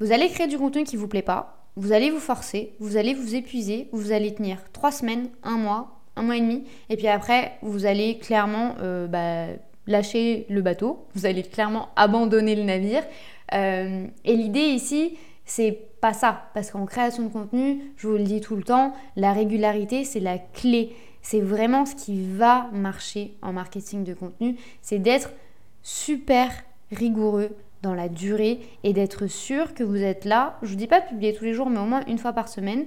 vous 0.00 0.10
allez 0.10 0.28
créer 0.28 0.48
du 0.48 0.58
contenu 0.58 0.82
qui 0.82 0.96
vous 0.96 1.06
plaît 1.06 1.22
pas, 1.22 1.68
vous 1.76 1.92
allez 1.92 2.10
vous 2.10 2.18
forcer, 2.18 2.74
vous 2.80 2.96
allez 2.96 3.14
vous 3.14 3.36
épuiser, 3.36 3.88
vous 3.92 4.10
allez 4.10 4.34
tenir 4.34 4.58
trois 4.72 4.90
semaines, 4.90 5.28
un 5.44 5.56
mois, 5.56 6.01
un 6.16 6.22
mois 6.22 6.36
et 6.36 6.40
demi, 6.40 6.64
et 6.88 6.96
puis 6.96 7.08
après, 7.08 7.52
vous 7.62 7.86
allez 7.86 8.18
clairement 8.18 8.74
euh, 8.80 9.06
bah, 9.06 9.46
lâcher 9.86 10.46
le 10.48 10.62
bateau, 10.62 11.06
vous 11.14 11.26
allez 11.26 11.42
clairement 11.42 11.88
abandonner 11.96 12.54
le 12.54 12.62
navire. 12.62 13.02
Euh, 13.54 14.06
et 14.24 14.36
l'idée 14.36 14.60
ici, 14.60 15.16
c'est 15.44 15.78
pas 16.00 16.12
ça, 16.12 16.50
parce 16.54 16.70
qu'en 16.70 16.86
création 16.86 17.24
de 17.24 17.28
contenu, 17.28 17.92
je 17.96 18.08
vous 18.08 18.16
le 18.16 18.24
dis 18.24 18.40
tout 18.40 18.56
le 18.56 18.62
temps, 18.62 18.92
la 19.16 19.32
régularité, 19.32 20.04
c'est 20.04 20.20
la 20.20 20.38
clé. 20.38 20.94
C'est 21.22 21.40
vraiment 21.40 21.86
ce 21.86 21.94
qui 21.94 22.20
va 22.20 22.68
marcher 22.72 23.34
en 23.42 23.52
marketing 23.52 24.02
de 24.02 24.12
contenu, 24.12 24.56
c'est 24.82 24.98
d'être 24.98 25.30
super 25.82 26.50
rigoureux 26.90 27.50
dans 27.82 27.94
la 27.94 28.08
durée 28.08 28.60
et 28.84 28.92
d'être 28.92 29.26
sûr 29.26 29.74
que 29.74 29.84
vous 29.84 29.96
êtes 29.96 30.24
là. 30.24 30.58
Je 30.62 30.66
ne 30.66 30.72
vous 30.72 30.78
dis 30.78 30.86
pas 30.86 31.00
publier 31.00 31.34
tous 31.34 31.44
les 31.44 31.54
jours, 31.54 31.68
mais 31.68 31.80
au 31.80 31.84
moins 31.84 32.04
une 32.06 32.18
fois 32.18 32.32
par 32.32 32.48
semaine 32.48 32.86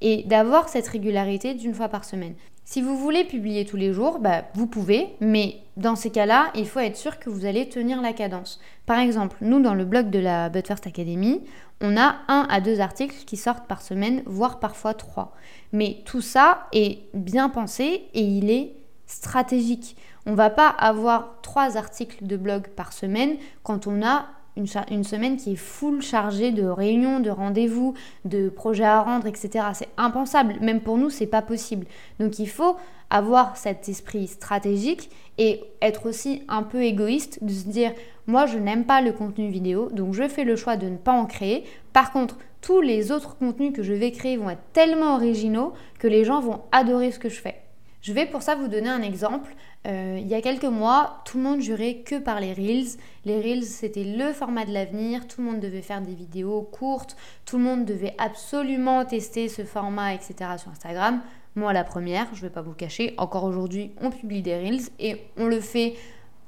et 0.00 0.22
d'avoir 0.24 0.68
cette 0.68 0.86
régularité 0.88 1.54
d'une 1.54 1.74
fois 1.74 1.88
par 1.88 2.04
semaine. 2.04 2.34
Si 2.66 2.80
vous 2.80 2.96
voulez 2.96 3.24
publier 3.24 3.66
tous 3.66 3.76
les 3.76 3.92
jours, 3.92 4.20
bah, 4.20 4.44
vous 4.54 4.66
pouvez, 4.66 5.16
mais 5.20 5.58
dans 5.76 5.96
ces 5.96 6.10
cas-là, 6.10 6.50
il 6.54 6.66
faut 6.66 6.80
être 6.80 6.96
sûr 6.96 7.18
que 7.18 7.28
vous 7.28 7.44
allez 7.44 7.68
tenir 7.68 8.00
la 8.00 8.14
cadence. 8.14 8.58
Par 8.86 8.98
exemple, 8.98 9.36
nous, 9.42 9.60
dans 9.60 9.74
le 9.74 9.84
blog 9.84 10.08
de 10.08 10.18
la 10.18 10.48
But 10.48 10.66
First 10.66 10.86
Academy, 10.86 11.42
on 11.82 11.98
a 11.98 12.16
un 12.28 12.46
à 12.48 12.62
deux 12.62 12.80
articles 12.80 13.24
qui 13.26 13.36
sortent 13.36 13.66
par 13.66 13.82
semaine, 13.82 14.22
voire 14.24 14.60
parfois 14.60 14.94
trois. 14.94 15.34
Mais 15.72 15.98
tout 16.06 16.22
ça 16.22 16.68
est 16.72 17.00
bien 17.12 17.50
pensé 17.50 18.08
et 18.14 18.22
il 18.22 18.50
est 18.50 18.72
stratégique. 19.06 19.96
On 20.24 20.30
ne 20.30 20.36
va 20.36 20.48
pas 20.48 20.68
avoir 20.68 21.40
trois 21.42 21.76
articles 21.76 22.26
de 22.26 22.38
blog 22.38 22.68
par 22.68 22.94
semaine 22.94 23.36
quand 23.62 23.86
on 23.86 24.02
a 24.02 24.26
une, 24.56 25.04
semaine 25.04 25.36
qui 25.36 25.52
est 25.52 25.56
full 25.56 26.00
chargée 26.00 26.52
de 26.52 26.64
réunions, 26.64 27.20
de 27.20 27.30
rendez-vous, 27.30 27.94
de 28.24 28.48
projets 28.48 28.84
à 28.84 29.02
rendre, 29.02 29.26
etc. 29.26 29.66
C'est 29.74 29.88
impensable. 29.96 30.56
Même 30.60 30.80
pour 30.80 30.96
nous, 30.96 31.10
c'est 31.10 31.26
pas 31.26 31.42
possible. 31.42 31.86
Donc 32.20 32.38
il 32.38 32.48
faut 32.48 32.76
avoir 33.10 33.56
cet 33.56 33.88
esprit 33.88 34.26
stratégique 34.28 35.10
et 35.38 35.62
être 35.82 36.06
aussi 36.06 36.42
un 36.48 36.62
peu 36.62 36.82
égoïste 36.82 37.42
de 37.42 37.50
se 37.50 37.68
dire 37.68 37.92
moi 38.26 38.46
je 38.46 38.58
n'aime 38.58 38.84
pas 38.84 39.02
le 39.02 39.12
contenu 39.12 39.48
vidéo 39.48 39.90
donc 39.90 40.14
je 40.14 40.26
fais 40.26 40.44
le 40.44 40.56
choix 40.56 40.76
de 40.76 40.88
ne 40.88 40.96
pas 40.96 41.12
en 41.12 41.26
créer. 41.26 41.64
Par 41.92 42.12
contre, 42.12 42.38
tous 42.60 42.80
les 42.80 43.12
autres 43.12 43.36
contenus 43.36 43.72
que 43.74 43.82
je 43.82 43.92
vais 43.92 44.10
créer 44.10 44.36
vont 44.36 44.50
être 44.50 44.62
tellement 44.72 45.16
originaux 45.16 45.74
que 45.98 46.08
les 46.08 46.24
gens 46.24 46.40
vont 46.40 46.62
adorer 46.72 47.12
ce 47.12 47.18
que 47.18 47.28
je 47.28 47.40
fais. 47.40 47.63
Je 48.04 48.12
vais 48.12 48.26
pour 48.26 48.42
ça 48.42 48.54
vous 48.54 48.68
donner 48.68 48.90
un 48.90 49.00
exemple. 49.00 49.54
Euh, 49.86 50.18
il 50.20 50.28
y 50.28 50.34
a 50.34 50.42
quelques 50.42 50.64
mois, 50.64 51.22
tout 51.24 51.38
le 51.38 51.42
monde 51.42 51.62
jurait 51.62 52.02
que 52.04 52.16
par 52.16 52.38
les 52.38 52.52
Reels. 52.52 52.98
Les 53.24 53.40
Reels, 53.40 53.64
c'était 53.64 54.04
le 54.04 54.34
format 54.34 54.66
de 54.66 54.74
l'avenir. 54.74 55.26
Tout 55.26 55.40
le 55.40 55.50
monde 55.50 55.60
devait 55.60 55.80
faire 55.80 56.02
des 56.02 56.12
vidéos 56.12 56.60
courtes. 56.60 57.16
Tout 57.46 57.56
le 57.56 57.64
monde 57.64 57.86
devait 57.86 58.14
absolument 58.18 59.06
tester 59.06 59.48
ce 59.48 59.64
format, 59.64 60.12
etc. 60.12 60.34
sur 60.58 60.70
Instagram. 60.70 61.22
Moi, 61.56 61.72
la 61.72 61.82
première, 61.82 62.26
je 62.34 62.40
ne 62.40 62.48
vais 62.48 62.52
pas 62.52 62.60
vous 62.60 62.74
cacher, 62.74 63.14
encore 63.16 63.44
aujourd'hui, 63.44 63.92
on 64.02 64.10
publie 64.10 64.42
des 64.42 64.56
Reels 64.56 64.90
et 64.98 65.22
on 65.38 65.46
le 65.46 65.60
fait 65.60 65.94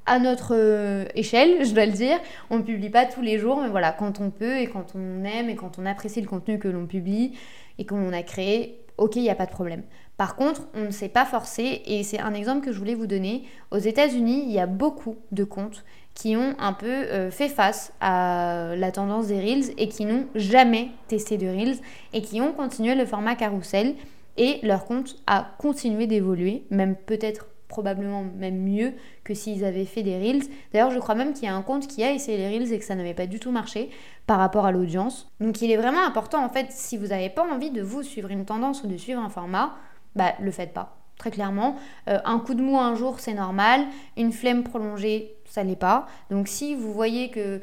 à 0.05 0.19
notre 0.19 0.53
euh, 0.53 1.05
échelle, 1.15 1.65
je 1.65 1.73
dois 1.73 1.87
le 1.87 1.91
dire. 1.91 2.19
On 2.51 2.57
ne 2.57 2.63
publie 2.63 2.91
pas 2.91 3.05
tous 3.05 3.23
les 3.23 3.39
jours, 3.39 3.63
mais 3.63 3.69
voilà, 3.69 3.91
quand 3.93 4.21
on 4.21 4.29
peut 4.29 4.59
et 4.59 4.67
quand 4.67 4.93
on 4.93 5.23
aime 5.23 5.49
et 5.49 5.55
quand 5.55 5.79
on 5.79 5.87
apprécie 5.87 6.21
le 6.21 6.27
contenu 6.27 6.59
que 6.59 6.67
l'on 6.67 6.85
publie 6.85 7.35
et 7.79 7.85
qu'on 7.87 8.13
a 8.13 8.21
créé, 8.21 8.79
ok, 8.97 9.15
il 9.15 9.21
n'y 9.23 9.29
a 9.29 9.35
pas 9.35 9.45
de 9.45 9.51
problème. 9.51 9.83
Par 10.17 10.35
contre, 10.35 10.67
on 10.73 10.85
ne 10.85 10.91
s'est 10.91 11.09
pas 11.09 11.25
forcé 11.25 11.81
et 11.85 12.03
c'est 12.03 12.19
un 12.19 12.33
exemple 12.33 12.65
que 12.65 12.71
je 12.71 12.79
voulais 12.79 12.95
vous 12.95 13.07
donner. 13.07 13.43
Aux 13.71 13.77
États-Unis, 13.77 14.43
il 14.47 14.51
y 14.51 14.59
a 14.59 14.65
beaucoup 14.65 15.17
de 15.31 15.43
comptes 15.43 15.83
qui 16.15 16.35
ont 16.35 16.55
un 16.57 16.73
peu 16.73 16.87
euh, 16.87 17.29
fait 17.29 17.49
face 17.49 17.93
à 18.01 18.73
la 18.75 18.91
tendance 18.91 19.27
des 19.27 19.39
Reels 19.39 19.73
et 19.77 19.87
qui 19.87 20.05
n'ont 20.05 20.25
jamais 20.33 20.89
testé 21.07 21.37
de 21.37 21.47
Reels 21.47 21.77
et 22.13 22.23
qui 22.23 22.41
ont 22.41 22.53
continué 22.53 22.95
le 22.95 23.05
format 23.05 23.35
carousel 23.35 23.93
et 24.37 24.59
leur 24.63 24.85
compte 24.85 25.17
a 25.27 25.47
continué 25.59 26.07
d'évoluer, 26.07 26.63
même 26.71 26.95
peut-être 26.95 27.47
probablement 27.67 28.23
même 28.23 28.61
mieux 28.61 28.93
que 29.23 29.33
s'ils 29.33 29.65
avaient 29.65 29.85
fait 29.85 30.03
des 30.03 30.17
reels. 30.17 30.43
D'ailleurs, 30.71 30.91
je 30.91 30.99
crois 30.99 31.15
même 31.15 31.33
qu'il 31.33 31.45
y 31.45 31.47
a 31.47 31.55
un 31.55 31.61
compte 31.61 31.87
qui 31.87 32.03
a 32.03 32.11
essayé 32.11 32.37
les 32.37 32.47
reels 32.47 32.71
et 32.73 32.79
que 32.79 32.85
ça 32.85 32.95
n'avait 32.95 33.13
pas 33.13 33.27
du 33.27 33.39
tout 33.39 33.51
marché 33.51 33.89
par 34.25 34.39
rapport 34.39 34.65
à 34.65 34.71
l'audience. 34.71 35.31
Donc 35.39 35.61
il 35.61 35.71
est 35.71 35.77
vraiment 35.77 36.05
important 36.05 36.43
en 36.43 36.49
fait, 36.49 36.67
si 36.69 36.97
vous 36.97 37.07
n'avez 37.07 37.29
pas 37.29 37.43
envie 37.43 37.71
de 37.71 37.81
vous 37.81 38.03
suivre 38.03 38.31
une 38.31 38.45
tendance 38.45 38.83
ou 38.83 38.87
de 38.87 38.97
suivre 38.97 39.21
un 39.21 39.29
format, 39.29 39.75
bah 40.15 40.33
le 40.39 40.51
faites 40.51 40.73
pas. 40.73 40.97
Très 41.17 41.31
clairement, 41.31 41.75
euh, 42.09 42.19
un 42.25 42.39
coup 42.39 42.53
de 42.53 42.61
mou 42.61 42.77
un 42.77 42.93
jour 42.93 43.19
c'est 43.19 43.33
normal, 43.33 43.85
une 44.17 44.31
flemme 44.31 44.63
prolongée 44.63 45.35
ça 45.45 45.63
l'est 45.63 45.75
pas. 45.75 46.07
Donc 46.29 46.47
si 46.47 46.75
vous 46.75 46.93
voyez 46.93 47.29
que 47.29 47.61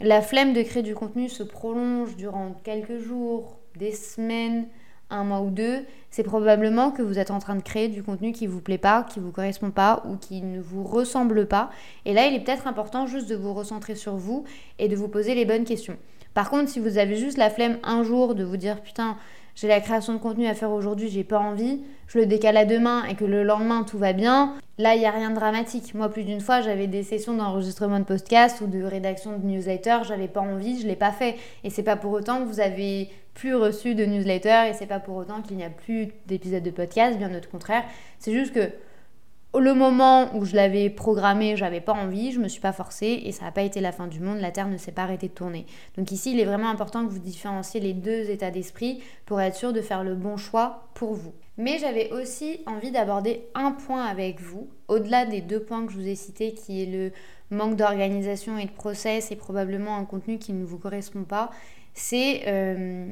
la 0.00 0.20
flemme 0.20 0.52
de 0.52 0.62
créer 0.62 0.82
du 0.82 0.94
contenu 0.94 1.28
se 1.28 1.42
prolonge 1.42 2.16
durant 2.16 2.54
quelques 2.64 2.98
jours, 2.98 3.58
des 3.76 3.92
semaines, 3.92 4.66
un 5.10 5.24
mois 5.24 5.40
ou 5.40 5.50
deux, 5.50 5.84
c'est 6.10 6.22
probablement 6.22 6.90
que 6.90 7.02
vous 7.02 7.18
êtes 7.18 7.30
en 7.30 7.38
train 7.38 7.56
de 7.56 7.62
créer 7.62 7.88
du 7.88 8.02
contenu 8.02 8.32
qui 8.32 8.46
vous 8.46 8.60
plaît 8.60 8.78
pas, 8.78 9.04
qui 9.04 9.20
vous 9.20 9.30
correspond 9.30 9.70
pas 9.70 10.02
ou 10.06 10.16
qui 10.16 10.42
ne 10.42 10.60
vous 10.60 10.84
ressemble 10.84 11.46
pas. 11.46 11.70
Et 12.04 12.12
là, 12.12 12.26
il 12.26 12.34
est 12.34 12.40
peut-être 12.40 12.66
important 12.66 13.06
juste 13.06 13.28
de 13.28 13.36
vous 13.36 13.54
recentrer 13.54 13.94
sur 13.94 14.16
vous 14.16 14.44
et 14.78 14.88
de 14.88 14.96
vous 14.96 15.08
poser 15.08 15.34
les 15.34 15.44
bonnes 15.44 15.64
questions. 15.64 15.96
Par 16.34 16.50
contre, 16.50 16.68
si 16.68 16.80
vous 16.80 16.98
avez 16.98 17.16
juste 17.16 17.38
la 17.38 17.50
flemme 17.50 17.78
un 17.82 18.02
jour 18.02 18.34
de 18.34 18.44
vous 18.44 18.56
dire 18.56 18.82
putain, 18.82 19.16
j'ai 19.56 19.66
la 19.66 19.80
création 19.80 20.12
de 20.12 20.18
contenu 20.18 20.46
à 20.46 20.54
faire 20.54 20.70
aujourd'hui, 20.70 21.08
j'ai 21.08 21.24
pas 21.24 21.40
envie, 21.40 21.82
je 22.06 22.18
le 22.18 22.26
décale 22.26 22.56
à 22.56 22.64
demain 22.64 23.04
et 23.06 23.14
que 23.14 23.24
le 23.24 23.42
lendemain 23.42 23.82
tout 23.82 23.98
va 23.98 24.12
bien, 24.12 24.54
là 24.78 24.94
il 24.94 25.00
n'y 25.00 25.06
a 25.06 25.10
rien 25.10 25.30
de 25.30 25.34
dramatique. 25.34 25.94
Moi 25.94 26.08
plus 26.10 26.22
d'une 26.22 26.40
fois 26.40 26.60
j'avais 26.60 26.86
des 26.86 27.02
sessions 27.02 27.34
d'enregistrement 27.34 27.98
de 27.98 28.04
podcast 28.04 28.60
ou 28.60 28.68
de 28.68 28.82
rédaction 28.84 29.36
de 29.36 29.44
newsletter, 29.44 29.98
j'avais 30.06 30.28
pas 30.28 30.40
envie, 30.40 30.80
je 30.80 30.86
l'ai 30.86 30.94
pas 30.94 31.10
fait. 31.10 31.36
Et 31.64 31.70
c'est 31.70 31.82
pas 31.82 31.96
pour 31.96 32.12
autant 32.12 32.38
que 32.40 32.44
vous 32.44 32.60
avez 32.60 33.08
plus 33.34 33.54
reçu 33.54 33.94
de 33.94 34.04
newsletter 34.04 34.68
et 34.68 34.72
c'est 34.72 34.86
pas 34.86 35.00
pour 35.00 35.16
autant 35.16 35.42
qu'il 35.42 35.56
n'y 35.56 35.64
a 35.64 35.70
plus 35.70 36.12
d'épisodes 36.26 36.62
de 36.62 36.70
podcast, 36.70 37.18
bien 37.18 37.30
au 37.34 37.40
contraire. 37.50 37.84
C'est 38.18 38.32
juste 38.32 38.54
que 38.54 38.70
le 39.54 39.74
moment 39.74 40.34
où 40.36 40.44
je 40.44 40.54
l'avais 40.54 40.90
programmé, 40.90 41.56
j'avais 41.56 41.80
pas 41.80 41.94
envie, 41.94 42.32
je 42.32 42.40
me 42.40 42.48
suis 42.48 42.60
pas 42.60 42.72
forcée 42.72 43.22
et 43.24 43.32
ça 43.32 43.44
n'a 43.44 43.52
pas 43.52 43.62
été 43.62 43.80
la 43.80 43.92
fin 43.92 44.06
du 44.06 44.20
monde, 44.20 44.38
la 44.38 44.50
Terre 44.50 44.68
ne 44.68 44.76
s'est 44.76 44.92
pas 44.92 45.02
arrêtée 45.02 45.28
de 45.28 45.32
tourner. 45.32 45.66
Donc 45.96 46.12
ici, 46.12 46.32
il 46.32 46.40
est 46.40 46.44
vraiment 46.44 46.68
important 46.68 47.06
que 47.06 47.10
vous 47.10 47.18
différenciez 47.18 47.80
les 47.80 47.94
deux 47.94 48.30
états 48.30 48.50
d'esprit 48.50 49.02
pour 49.24 49.40
être 49.40 49.56
sûr 49.56 49.72
de 49.72 49.80
faire 49.80 50.04
le 50.04 50.14
bon 50.14 50.36
choix 50.36 50.88
pour 50.94 51.14
vous. 51.14 51.32
Mais 51.58 51.78
j'avais 51.78 52.10
aussi 52.12 52.60
envie 52.66 52.90
d'aborder 52.90 53.46
un 53.54 53.72
point 53.72 54.04
avec 54.04 54.40
vous, 54.40 54.68
au-delà 54.88 55.24
des 55.24 55.40
deux 55.40 55.60
points 55.60 55.86
que 55.86 55.92
je 55.92 55.98
vous 55.98 56.08
ai 56.08 56.14
cités, 56.14 56.52
qui 56.52 56.82
est 56.82 56.86
le 56.86 57.12
manque 57.50 57.76
d'organisation 57.76 58.58
et 58.58 58.66
de 58.66 58.70
process 58.70 59.30
et 59.30 59.36
probablement 59.36 59.96
un 59.96 60.04
contenu 60.04 60.38
qui 60.38 60.52
ne 60.52 60.64
vous 60.64 60.78
correspond 60.78 61.24
pas, 61.24 61.50
c'est 61.94 62.42
euh, 62.46 63.08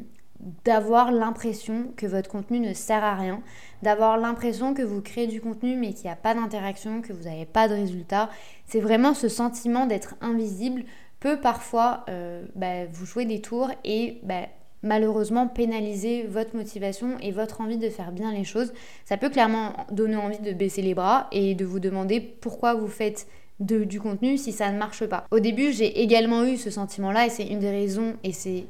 d'avoir 0.64 1.12
l'impression 1.12 1.92
que 1.96 2.06
votre 2.06 2.28
contenu 2.28 2.60
ne 2.60 2.74
sert 2.74 3.02
à 3.02 3.14
rien, 3.14 3.40
d'avoir 3.82 4.18
l'impression 4.18 4.74
que 4.74 4.82
vous 4.82 5.00
créez 5.00 5.26
du 5.26 5.40
contenu 5.40 5.76
mais 5.76 5.92
qu'il 5.92 6.04
n'y 6.04 6.10
a 6.10 6.16
pas 6.16 6.34
d'interaction, 6.34 7.00
que 7.00 7.12
vous 7.12 7.24
n'avez 7.24 7.46
pas 7.46 7.68
de 7.68 7.74
résultat. 7.74 8.30
C'est 8.66 8.80
vraiment 8.80 9.14
ce 9.14 9.28
sentiment 9.28 9.86
d'être 9.86 10.16
invisible 10.20 10.84
peut 11.24 11.40
parfois 11.40 12.04
euh, 12.10 12.44
bah, 12.54 12.84
vous 12.92 13.06
jouer 13.06 13.24
des 13.24 13.40
tours 13.40 13.70
et 13.82 14.18
bah, 14.24 14.42
malheureusement 14.82 15.48
pénaliser 15.48 16.24
votre 16.24 16.54
motivation 16.54 17.16
et 17.22 17.32
votre 17.32 17.62
envie 17.62 17.78
de 17.78 17.88
faire 17.88 18.12
bien 18.12 18.30
les 18.30 18.44
choses. 18.44 18.74
Ça 19.06 19.16
peut 19.16 19.30
clairement 19.30 19.72
donner 19.90 20.16
envie 20.16 20.40
de 20.40 20.52
baisser 20.52 20.82
les 20.82 20.92
bras 20.92 21.28
et 21.32 21.54
de 21.54 21.64
vous 21.64 21.80
demander 21.80 22.20
pourquoi 22.20 22.74
vous 22.74 22.88
faites 22.88 23.26
du 23.58 24.00
contenu 24.00 24.36
si 24.36 24.52
ça 24.52 24.70
ne 24.70 24.78
marche 24.78 25.06
pas. 25.06 25.24
Au 25.30 25.38
début, 25.38 25.72
j'ai 25.72 26.02
également 26.02 26.44
eu 26.44 26.58
ce 26.58 26.70
sentiment-là 26.70 27.26
et 27.26 27.30
c'est 27.30 27.46
une 27.46 27.60
des 27.60 27.70
raisons 27.70 28.14
et 28.22 28.32
c'est 28.32 28.66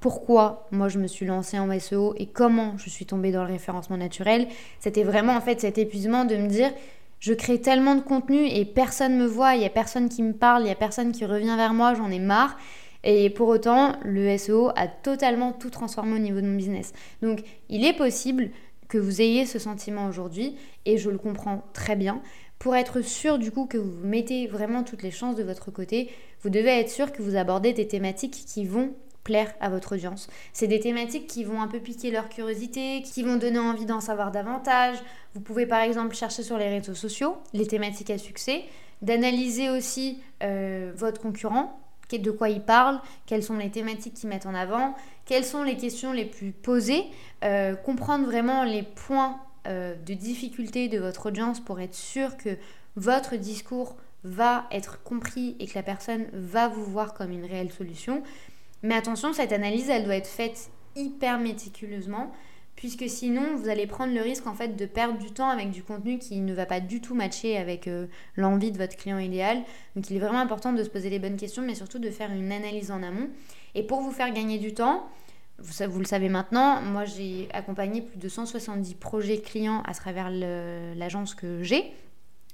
pourquoi 0.00 0.66
moi 0.70 0.88
je 0.88 0.98
me 0.98 1.06
suis 1.06 1.26
lancée 1.26 1.58
en 1.58 1.78
SEO 1.78 2.14
et 2.16 2.26
comment 2.26 2.76
je 2.78 2.88
suis 2.90 3.06
tombée 3.06 3.32
dans 3.32 3.44
le 3.44 3.52
référencement 3.52 3.98
naturel. 3.98 4.48
C'était 4.80 5.04
vraiment 5.04 5.34
en 5.34 5.40
fait 5.40 5.60
cet 5.60 5.78
épuisement 5.78 6.24
de 6.24 6.36
me 6.36 6.48
dire 6.48 6.70
je 7.20 7.34
crée 7.34 7.60
tellement 7.60 7.94
de 7.94 8.00
contenu 8.00 8.46
et 8.46 8.64
personne 8.64 9.16
me 9.16 9.26
voit, 9.26 9.54
il 9.54 9.60
n'y 9.60 9.66
a 9.66 9.70
personne 9.70 10.08
qui 10.08 10.22
me 10.22 10.32
parle, 10.32 10.62
il 10.62 10.66
n'y 10.66 10.70
a 10.70 10.76
personne 10.76 11.12
qui 11.12 11.26
revient 11.26 11.54
vers 11.54 11.74
moi, 11.74 11.92
j'en 11.94 12.10
ai 12.10 12.18
marre. 12.18 12.56
Et 13.04 13.30
pour 13.30 13.48
autant, 13.48 13.96
le 14.04 14.36
SEO 14.36 14.70
a 14.74 14.86
totalement 14.86 15.52
tout 15.52 15.70
transformé 15.70 16.16
au 16.16 16.18
niveau 16.18 16.40
de 16.40 16.46
mon 16.46 16.56
business. 16.56 16.92
Donc 17.22 17.42
il 17.68 17.84
est 17.84 17.92
possible 17.92 18.50
que 18.88 18.98
vous 18.98 19.20
ayez 19.20 19.46
ce 19.46 19.58
sentiment 19.58 20.06
aujourd'hui 20.06 20.56
et 20.86 20.96
je 20.96 21.10
le 21.10 21.18
comprends 21.18 21.62
très 21.74 21.94
bien. 21.94 22.22
Pour 22.58 22.74
être 22.74 23.00
sûr 23.02 23.38
du 23.38 23.50
coup 23.50 23.66
que 23.66 23.78
vous 23.78 23.92
mettez 24.02 24.46
vraiment 24.46 24.82
toutes 24.82 25.02
les 25.02 25.10
chances 25.10 25.36
de 25.36 25.42
votre 25.42 25.70
côté, 25.70 26.10
vous 26.42 26.50
devez 26.50 26.80
être 26.80 26.90
sûr 26.90 27.12
que 27.12 27.22
vous 27.22 27.36
abordez 27.36 27.72
des 27.72 27.86
thématiques 27.86 28.44
qui 28.46 28.64
vont 28.64 28.94
plaire 29.24 29.52
à 29.60 29.68
votre 29.68 29.94
audience. 29.94 30.28
C'est 30.52 30.66
des 30.66 30.80
thématiques 30.80 31.26
qui 31.26 31.44
vont 31.44 31.60
un 31.60 31.68
peu 31.68 31.78
piquer 31.78 32.10
leur 32.10 32.28
curiosité, 32.28 33.02
qui 33.02 33.22
vont 33.22 33.36
donner 33.36 33.58
envie 33.58 33.86
d'en 33.86 34.00
savoir 34.00 34.30
davantage. 34.30 34.96
Vous 35.34 35.40
pouvez 35.40 35.66
par 35.66 35.80
exemple 35.80 36.14
chercher 36.14 36.42
sur 36.42 36.58
les 36.58 36.68
réseaux 36.68 36.94
sociaux 36.94 37.36
les 37.52 37.66
thématiques 37.66 38.10
à 38.10 38.18
succès, 38.18 38.64
d'analyser 39.02 39.70
aussi 39.70 40.22
euh, 40.42 40.92
votre 40.94 41.20
concurrent, 41.20 41.80
de 42.18 42.30
quoi 42.30 42.48
il 42.48 42.60
parle, 42.60 43.00
quelles 43.26 43.42
sont 43.42 43.56
les 43.56 43.70
thématiques 43.70 44.14
qu'ils 44.14 44.28
mettent 44.28 44.46
en 44.46 44.54
avant, 44.54 44.94
quelles 45.26 45.44
sont 45.44 45.62
les 45.62 45.76
questions 45.76 46.12
les 46.12 46.24
plus 46.24 46.52
posées, 46.52 47.04
euh, 47.44 47.74
comprendre 47.74 48.24
vraiment 48.24 48.64
les 48.64 48.82
points 48.82 49.38
euh, 49.66 49.94
de 49.94 50.14
difficulté 50.14 50.88
de 50.88 50.98
votre 50.98 51.26
audience 51.26 51.60
pour 51.60 51.80
être 51.80 51.94
sûr 51.94 52.36
que 52.36 52.56
votre 52.96 53.36
discours 53.36 53.96
va 54.24 54.66
être 54.70 55.02
compris 55.02 55.56
et 55.60 55.66
que 55.66 55.74
la 55.74 55.82
personne 55.82 56.26
va 56.32 56.68
vous 56.68 56.84
voir 56.84 57.14
comme 57.14 57.30
une 57.30 57.44
réelle 57.44 57.72
solution. 57.72 58.22
Mais 58.82 58.94
attention, 58.94 59.32
cette 59.32 59.52
analyse, 59.52 59.90
elle 59.90 60.04
doit 60.04 60.16
être 60.16 60.26
faite 60.26 60.70
hyper 60.96 61.38
méticuleusement, 61.38 62.32
puisque 62.76 63.08
sinon, 63.08 63.56
vous 63.56 63.68
allez 63.68 63.86
prendre 63.86 64.14
le 64.14 64.22
risque 64.22 64.46
en 64.46 64.54
fait 64.54 64.76
de 64.76 64.86
perdre 64.86 65.18
du 65.18 65.30
temps 65.30 65.48
avec 65.48 65.70
du 65.70 65.82
contenu 65.82 66.18
qui 66.18 66.40
ne 66.40 66.54
va 66.54 66.66
pas 66.66 66.80
du 66.80 67.00
tout 67.00 67.14
matcher 67.14 67.56
avec 67.56 67.86
euh, 67.88 68.06
l'envie 68.36 68.72
de 68.72 68.78
votre 68.78 68.96
client 68.96 69.18
idéal. 69.18 69.62
Donc, 69.96 70.08
il 70.10 70.16
est 70.16 70.20
vraiment 70.20 70.40
important 70.40 70.72
de 70.72 70.82
se 70.82 70.88
poser 70.88 71.10
les 71.10 71.18
bonnes 71.18 71.36
questions, 71.36 71.62
mais 71.62 71.74
surtout 71.74 71.98
de 71.98 72.10
faire 72.10 72.30
une 72.32 72.52
analyse 72.52 72.90
en 72.90 73.02
amont. 73.02 73.28
Et 73.74 73.82
pour 73.82 74.00
vous 74.00 74.12
faire 74.12 74.32
gagner 74.32 74.58
du 74.58 74.72
temps, 74.72 75.06
vous, 75.58 75.90
vous 75.90 75.98
le 75.98 76.06
savez 76.06 76.28
maintenant, 76.28 76.80
moi 76.80 77.04
j'ai 77.04 77.48
accompagné 77.52 78.00
plus 78.00 78.18
de 78.18 78.28
170 78.28 78.94
projets 78.94 79.38
clients 79.38 79.82
à 79.86 79.92
travers 79.92 80.30
l'agence 80.30 81.34
que 81.34 81.62
j'ai 81.62 81.92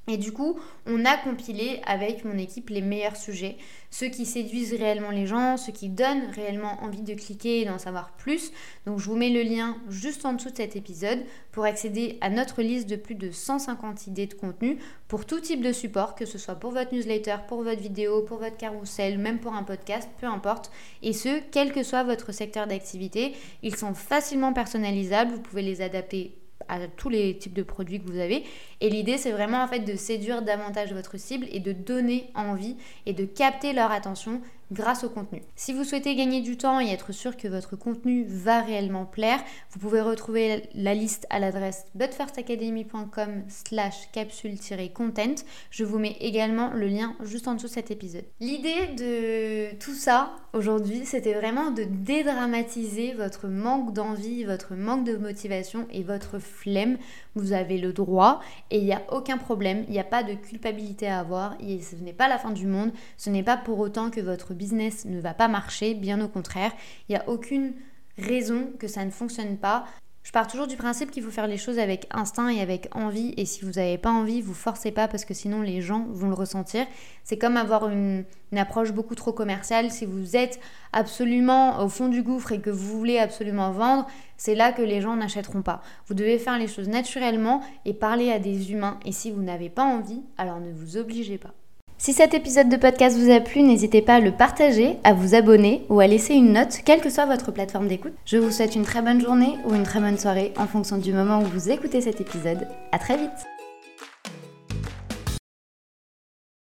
et 0.09 0.19
du 0.19 0.33
coup, 0.33 0.59
on 0.87 1.05
a 1.05 1.17
compilé 1.17 1.81
avec 1.85 2.25
mon 2.25 2.39
équipe 2.39 2.71
les 2.71 2.81
meilleurs 2.81 3.17
sujets, 3.17 3.57
ceux 3.91 4.07
qui 4.07 4.25
séduisent 4.25 4.75
réellement 4.75 5.11
les 5.11 5.27
gens, 5.27 5.57
ceux 5.57 5.73
qui 5.73 5.89
donnent 5.89 6.31
réellement 6.33 6.83
envie 6.83 7.03
de 7.03 7.15
cliquer 7.15 7.61
et 7.61 7.65
d'en 7.65 7.79
savoir 7.79 8.13
plus. 8.13 8.53
Donc 8.87 9.01
je 9.01 9.07
vous 9.07 9.17
mets 9.17 9.31
le 9.31 9.43
lien 9.43 9.77
juste 9.89 10.25
en 10.25 10.35
dessous 10.35 10.51
de 10.51 10.57
cet 10.57 10.77
épisode 10.77 11.25
pour 11.51 11.65
accéder 11.65 12.19
à 12.21 12.31
notre 12.31 12.63
liste 12.63 12.89
de 12.89 12.97
plus 12.97 13.17
de 13.17 13.33
150 13.33 14.07
idées 14.07 14.27
de 14.27 14.35
contenu 14.35 14.79
pour 15.09 15.27
tout 15.27 15.41
type 15.41 15.61
de 15.61 15.73
support, 15.73 16.15
que 16.15 16.25
ce 16.25 16.39
soit 16.39 16.55
pour 16.55 16.71
votre 16.71 16.95
newsletter, 16.95 17.37
pour 17.49 17.63
votre 17.63 17.81
vidéo, 17.81 18.23
pour 18.23 18.39
votre 18.39 18.57
carrousel, 18.57 19.19
même 19.19 19.41
pour 19.41 19.55
un 19.55 19.65
podcast, 19.65 20.09
peu 20.21 20.27
importe. 20.27 20.71
Et 21.03 21.13
ce, 21.13 21.41
quel 21.51 21.73
que 21.73 21.83
soit 21.83 22.05
votre 22.05 22.33
secteur 22.33 22.69
d'activité, 22.69 23.35
ils 23.63 23.77
sont 23.77 23.95
facilement 23.95 24.53
personnalisables, 24.53 25.33
vous 25.33 25.41
pouvez 25.41 25.63
les 25.63 25.81
adapter 25.81 26.37
à 26.69 26.87
tous 26.89 27.09
les 27.09 27.37
types 27.39 27.55
de 27.55 27.63
produits 27.63 28.01
que 28.01 28.11
vous 28.11 28.19
avez. 28.19 28.45
Et 28.81 28.91
l'idée, 28.91 29.19
c'est 29.19 29.33
vraiment 29.33 29.63
en 29.63 29.69
fait 29.69 29.81
de 29.81 29.97
séduire 29.97 30.43
davantage 30.43 30.93
votre 30.93 31.19
cible 31.19 31.47
et 31.51 31.61
de 31.61 31.73
donner 31.73 32.31
envie 32.35 32.77
et 33.07 33.13
de 33.13 33.25
capter 33.25 33.73
leur 33.73 33.91
attention 33.91 34.41
grâce 34.73 35.05
au 35.05 35.09
contenu. 35.09 35.43
Si 35.55 35.73
vous 35.73 35.85
souhaitez 35.85 36.15
gagner 36.17 36.41
du 36.41 36.57
temps 36.57 36.81
et 36.81 36.91
être 36.91 37.13
sûr 37.13 37.37
que 37.37 37.47
votre 37.47 37.77
contenu 37.77 38.25
va 38.27 38.61
réellement 38.61 39.05
plaire, 39.05 39.39
vous 39.71 39.79
pouvez 39.79 40.01
retrouver 40.01 40.69
la 40.75 40.95
liste 40.95 41.27
à 41.31 41.39
l'adresse 41.39 41.87
butfirstacademy.com 41.95 43.45
slash 43.49 44.11
capsule-content. 44.13 45.45
Je 45.71 45.85
vous 45.85 45.99
mets 45.99 46.17
également 46.21 46.73
le 46.73 46.89
lien 46.89 47.15
juste 47.23 47.47
en 47.49 47.55
dessous 47.55 47.69
de 47.69 47.73
cet 47.73 47.91
épisode. 47.91 48.25
L'idée 48.41 48.89
de 48.99 49.77
tout 49.79 49.95
ça 49.95 50.33
aujourd'hui, 50.53 51.03
c'était 51.05 51.35
vraiment 51.35 51.71
de 51.71 51.85
dédramatiser 51.85 53.15
votre 53.15 53.47
manque 53.47 53.93
d'envie, 53.93 54.45
votre 54.45 54.75
manque 54.75 55.05
de 55.05 55.17
motivation 55.17 55.87
et 55.93 56.03
votre 56.03 56.39
flemme 56.39 56.99
vous 57.37 57.53
avez 57.53 57.79
le 57.79 57.93
droit 57.93 58.41
et 58.71 58.79
il 58.79 58.85
n'y 58.85 58.93
a 58.93 59.03
aucun 59.11 59.39
problème, 59.39 59.85
il 59.87 59.93
n'y 59.93 59.99
a 59.99 60.05
pas 60.05 60.23
de 60.23 60.35
culpabilité 60.35 61.07
à 61.07 61.21
avoir, 61.21 61.57
ce 61.61 61.97
n'est 61.97 62.13
pas 62.13 62.29
la 62.29 62.39
fin 62.39 62.51
du 62.51 62.67
monde, 62.67 62.93
ce 63.17 63.31
n'est 63.31 63.43
pas 63.43 63.57
pour 63.57 63.79
autant 63.79 64.11
que 64.11 64.21
votre 64.21 64.55
business 64.55 65.05
ne 65.05 65.21
va 65.21 65.35
pas 65.35 65.49
marcher, 65.49 65.95
bien 65.95 66.21
au 66.21 66.29
contraire, 66.29 66.73
il 67.09 67.13
n'y 67.13 67.19
a 67.19 67.29
aucune 67.29 67.75
raison 68.19 68.71
que 68.79 68.89
ça 68.89 69.05
ne 69.05 69.11
fonctionne 69.11 69.57
pas. 69.57 69.85
Je 70.27 70.33
pars 70.33 70.49
toujours 70.49 70.67
du 70.67 70.77
principe 70.77 71.13
qu'il 71.13 71.23
faut 71.23 71.31
faire 71.31 71.47
les 71.47 71.57
choses 71.57 71.79
avec 71.79 72.09
instinct 72.11 72.49
et 72.49 72.61
avec 72.61 72.89
envie. 72.97 73.33
Et 73.37 73.45
si 73.45 73.65
vous 73.65 73.71
n'avez 73.71 73.97
pas 73.97 74.11
envie, 74.11 74.43
vous 74.43 74.55
forcez 74.55 74.91
pas 74.91 75.07
parce 75.07 75.25
que 75.25 75.35
sinon 75.35 75.63
les 75.63 75.81
gens 75.81 76.05
vont 76.11 76.27
le 76.27 76.35
ressentir. 76.35 76.85
C'est 77.23 77.39
comme 77.39 77.57
avoir 77.57 77.89
une, 77.89 78.25
une, 78.51 78.59
approche 78.59 78.91
beaucoup 78.91 79.15
trop 79.15 79.33
commerciale. 79.33 79.93
Si 79.93 80.05
vous 80.05 80.35
êtes 80.35 80.59
absolument 80.93 81.81
au 81.81 81.89
fond 81.89 82.09
du 82.09 82.25
gouffre 82.25 82.51
et 82.51 82.61
que 82.61 82.71
vous 82.71 82.99
voulez 82.99 83.21
absolument 83.21 83.71
vendre, 83.71 84.09
c'est 84.37 84.57
là 84.57 84.73
que 84.73 84.83
les 84.83 85.01
gens 85.01 85.15
n'achèteront 85.15 85.63
pas. 85.63 85.81
Vous 86.09 86.15
devez 86.15 86.41
faire 86.41 86.59
les 86.59 86.67
choses 86.67 86.89
naturellement 86.89 87.63
et 87.85 87.95
parler 87.95 88.33
à 88.33 88.41
des 88.41 88.73
humains. 88.73 88.99
Et 89.05 89.13
si 89.13 89.31
vous 89.31 89.43
n'avez 89.43 89.71
pas 89.71 89.85
envie, 89.85 90.25
alors 90.39 90.59
ne 90.59 90.73
vous 90.73 90.97
obligez 90.97 91.39
pas. 91.39 91.55
Si 91.99 92.13
cet 92.13 92.35
épisode 92.35 92.69
de 92.69 92.77
podcast 92.77 93.17
vous 93.17 93.31
a 93.31 93.41
plu, 93.41 93.63
n'hésitez 93.63 94.03
pas 94.03 94.17
à 94.17 94.21
le 94.21 94.31
partager, 94.31 94.99
à 95.03 95.15
vous 95.15 95.35
abonner 95.35 95.83
ou 95.89 96.01
à 96.01 96.07
laisser 96.07 96.35
une 96.35 96.53
note, 96.53 96.81
quelle 96.85 97.01
que 97.01 97.09
soit 97.09 97.25
votre 97.25 97.53
plateforme 97.53 97.89
d'écoute. 97.89 98.13
Je 98.27 98.37
vous 98.37 98.51
souhaite 98.51 98.77
une 98.77 98.85
très 98.85 99.01
bonne 99.01 99.21
journée 99.21 99.55
ou 99.65 99.75
une 99.75 99.83
très 99.83 100.01
bonne 100.01 100.19
soirée 100.19 100.53
en 100.59 100.67
fonction 100.67 100.99
du 100.99 101.15
moment 101.15 101.41
où 101.41 101.47
vous 101.47 101.71
écoutez 101.71 102.03
cet 102.03 102.21
épisode. 102.21 102.69
À 102.93 102.99
très 102.99 103.17
vite 103.17 103.56